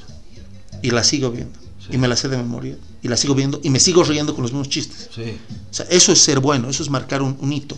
[0.83, 1.59] Y la sigo viendo.
[1.81, 1.95] Sí.
[1.95, 2.77] Y me la sé de memoria.
[3.03, 5.09] Y la sigo viendo y me sigo riendo con los mismos chistes.
[5.15, 5.39] Sí.
[5.71, 7.75] O sea, eso es ser bueno, eso es marcar un, un hito.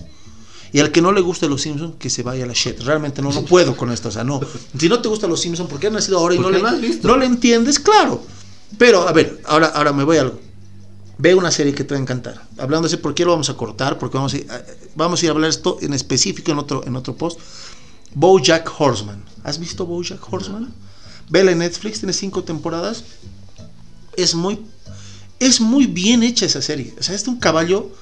[0.76, 2.80] Y al que no le guste los Simpsons, que se vaya a la shit.
[2.80, 4.10] Realmente no, no puedo con esto.
[4.10, 4.42] O sea, no.
[4.78, 7.18] Si no te gustan los Simpsons, porque han nacido ahora y no le, no has
[7.18, 8.22] le entiendes, claro.
[8.76, 10.38] Pero, a ver, ahora, ahora me voy a algo.
[11.16, 12.46] Ve una serie que te va a encantar.
[12.58, 13.96] Hablando así, ¿por qué lo vamos a cortar?
[13.98, 16.84] Porque vamos a ir, eh, vamos a, ir a hablar esto en específico en otro,
[16.86, 17.40] en otro post.
[18.14, 19.24] Bojack Horseman.
[19.44, 20.74] ¿Has visto Bojack Horseman?
[21.30, 23.02] Vela en Netflix, tiene cinco temporadas.
[24.14, 24.60] Es muy,
[25.40, 26.94] es muy bien hecha esa serie.
[27.00, 27.92] O sea, es de un caballo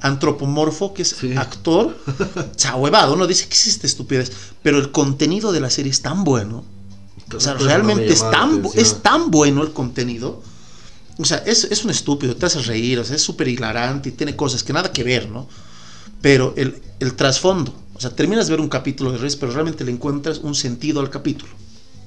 [0.00, 1.34] antropomorfo que es Sí.
[1.36, 1.96] actor.
[2.36, 4.30] O sea, huevado, uno dice que es esta estupidez.
[4.62, 6.64] Pero el contenido de la serie es tan bueno.
[7.34, 10.42] O sea, no realmente es tan, es tan bueno el contenido.
[11.18, 14.12] O sea, es, es un estúpido, te hace reír, o sea, es súper hilarante y
[14.12, 15.48] tiene cosas que nada que ver, ¿no?
[16.20, 19.84] Pero el, el trasfondo, o sea, terminas de ver un capítulo de Reyes, pero realmente
[19.84, 21.52] le encuentras un sentido al capítulo.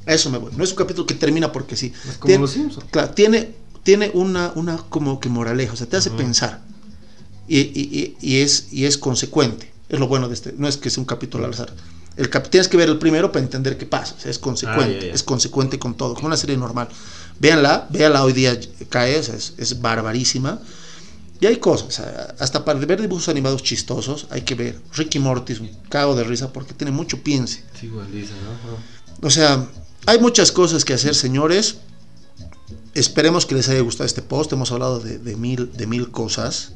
[0.05, 0.51] A eso me voy.
[0.57, 1.93] No es un capítulo que termina porque sí.
[2.09, 2.85] Es como Tiene- los Simpsons.
[2.91, 6.61] Claro, tiene, tiene una, una como que moraleja, o sea, te hace pensar.
[7.47, 9.71] Y, y- y- y es, y es consecuente.
[9.89, 10.53] Es lo bueno de este.
[10.57, 11.73] No es que sea un capítulo al azar.
[12.17, 14.15] El cap- tienes que ver el primero para entender qué pasa.
[14.17, 14.97] O sea, es consecuente.
[14.97, 15.13] Ah, ya, ya.
[15.13, 16.13] Es consecuente con todo.
[16.15, 16.89] Como una serie normal.
[17.39, 20.59] Véanla, véanla hoy día cae, o sea, es, es barbarísima.
[21.39, 22.01] Y hay cosas,
[22.39, 24.81] hasta para ver dibujos animados chistosos, hay que ver.
[24.95, 27.63] Ricky Morty es un cago de risa porque tiene mucho piense.
[27.79, 29.27] Sí, igual dice, ¿no?
[29.27, 29.67] O sea,
[30.07, 31.75] hay muchas cosas que hacer, señores.
[32.95, 34.51] Esperemos que les haya gustado este post.
[34.53, 36.71] Hemos hablado de, de mil, de mil cosas.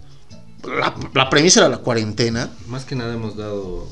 [0.63, 2.51] La, la premisa era la cuarentena.
[2.67, 3.87] Más que nada hemos dado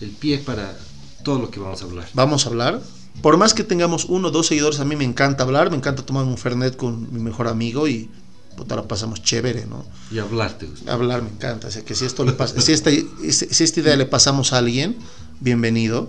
[0.00, 0.76] el pie para
[1.24, 2.08] todo lo que vamos a hablar.
[2.14, 2.80] Vamos a hablar.
[3.22, 5.70] Por más que tengamos uno o dos seguidores, a mí me encanta hablar.
[5.70, 8.10] Me encanta tomar un Fernet con mi mejor amigo y
[8.56, 9.84] puta, la pasamos chévere, ¿no?
[10.10, 10.66] Y hablarte.
[10.66, 10.92] gusta.
[10.92, 11.68] Hablar me encanta.
[11.68, 14.58] O sea, que si esto le pasa, si esta, si esta idea le pasamos a
[14.58, 14.96] alguien,
[15.40, 16.08] bienvenido.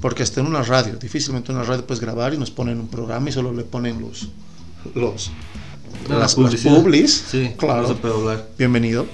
[0.00, 2.86] Porque hasta en una radio, difícilmente en una radio puedes grabar y nos ponen un
[2.88, 4.28] programa y solo le ponen los
[4.94, 5.30] los
[6.08, 6.76] las, las publicidad.
[6.76, 7.24] publis.
[7.30, 7.96] Sí, claro.
[8.56, 9.06] Bienvenido.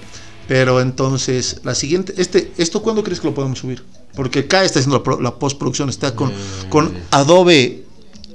[0.46, 3.82] Pero entonces, la siguiente, este, ¿esto cuándo crees que lo podemos subir?
[4.14, 6.34] Porque acá está haciendo la, la postproducción, está con, Eh.
[6.68, 7.84] con Adobe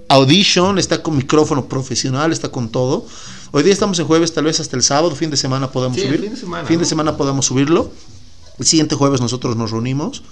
[0.08, 3.06] Audition, está con micrófono profesional, está con todo.
[3.52, 6.06] Hoy día estamos en jueves, tal vez hasta el sábado, fin de semana podamos Sí,
[6.08, 6.20] subir.
[6.22, 7.92] fin de semana, Fin de semana podamos subirlo.
[8.58, 10.24] El siguiente jueves nosotros nos reunimos.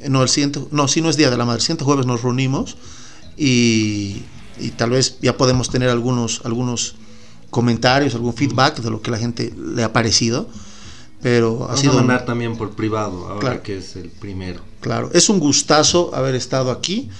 [0.00, 2.06] Eh, No, el siguiente, no, si no es Día de la Madre, el siguiente jueves
[2.06, 2.76] nos reunimos
[3.36, 4.22] y,
[4.58, 6.94] y tal vez ya podemos tener algunos, algunos
[7.50, 10.48] comentarios, algún feedback de lo que la gente le ha parecido.
[11.20, 13.62] Pero ha Vamos sido, a mandar también por privado, ahora Claro.
[13.64, 14.60] que es el primero.
[14.80, 17.10] claro, es un gustazo haber estado aquí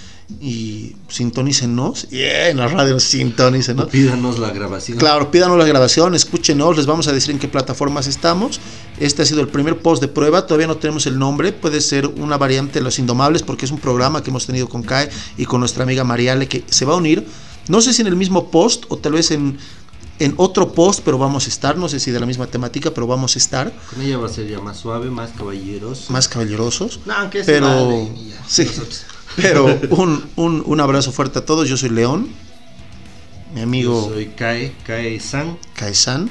[0.40, 2.08] y sintonícenos.
[2.10, 3.88] Yeah, en la radio sintonícenos.
[3.88, 4.98] Pídanos la grabación.
[4.98, 8.60] Claro, pídanos la grabación, escúchenos, les vamos a decir en qué plataformas estamos.
[9.00, 12.06] Este ha sido el primer post de prueba, todavía no tenemos el nombre, puede ser
[12.06, 15.44] una variante de Los Indomables porque es un programa que hemos tenido con Kai y
[15.44, 17.26] con nuestra amiga Mariale que se va a unir,
[17.68, 19.58] no sé si en el mismo post o tal vez en,
[20.18, 23.06] en otro post, pero vamos a estar, no sé si de la misma temática, pero
[23.06, 26.10] vamos a estar Con ella va a ser ya más suave, más caballeros.
[26.10, 27.00] más caballerosos.
[27.06, 29.04] No, aunque se pero ya, sí, nosotros.
[29.36, 32.28] pero un, un, un abrazo fuerte a todos, yo soy León,
[33.54, 34.08] mi amigo...
[34.08, 35.56] Yo soy Kae, Kae San.
[35.74, 36.28] Kaisan.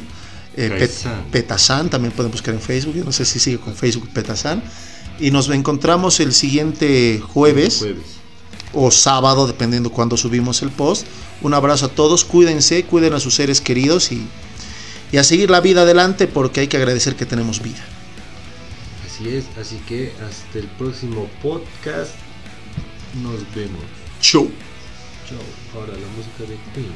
[0.55, 1.25] Eh, Pet- Kaisan.
[1.31, 2.95] Petasan, también pueden buscar en Facebook.
[2.95, 4.61] Yo no sé si sigue con Facebook Petasan.
[5.19, 7.79] Y nos encontramos el siguiente jueves.
[7.79, 8.16] Jueves.
[8.79, 11.07] O sábado, dependiendo cuando subimos el post.
[11.41, 14.27] Un abrazo a todos, cuídense, cuiden a sus seres queridos y,
[15.11, 17.83] y a seguir la vida adelante porque hay que agradecer que tenemos vida.
[19.05, 22.11] Así es, así que hasta el próximo podcast.
[23.23, 23.81] Nos vemos.
[24.21, 24.51] Chau.
[25.27, 25.39] Chao.
[25.73, 26.93] Ahora la música de Queen.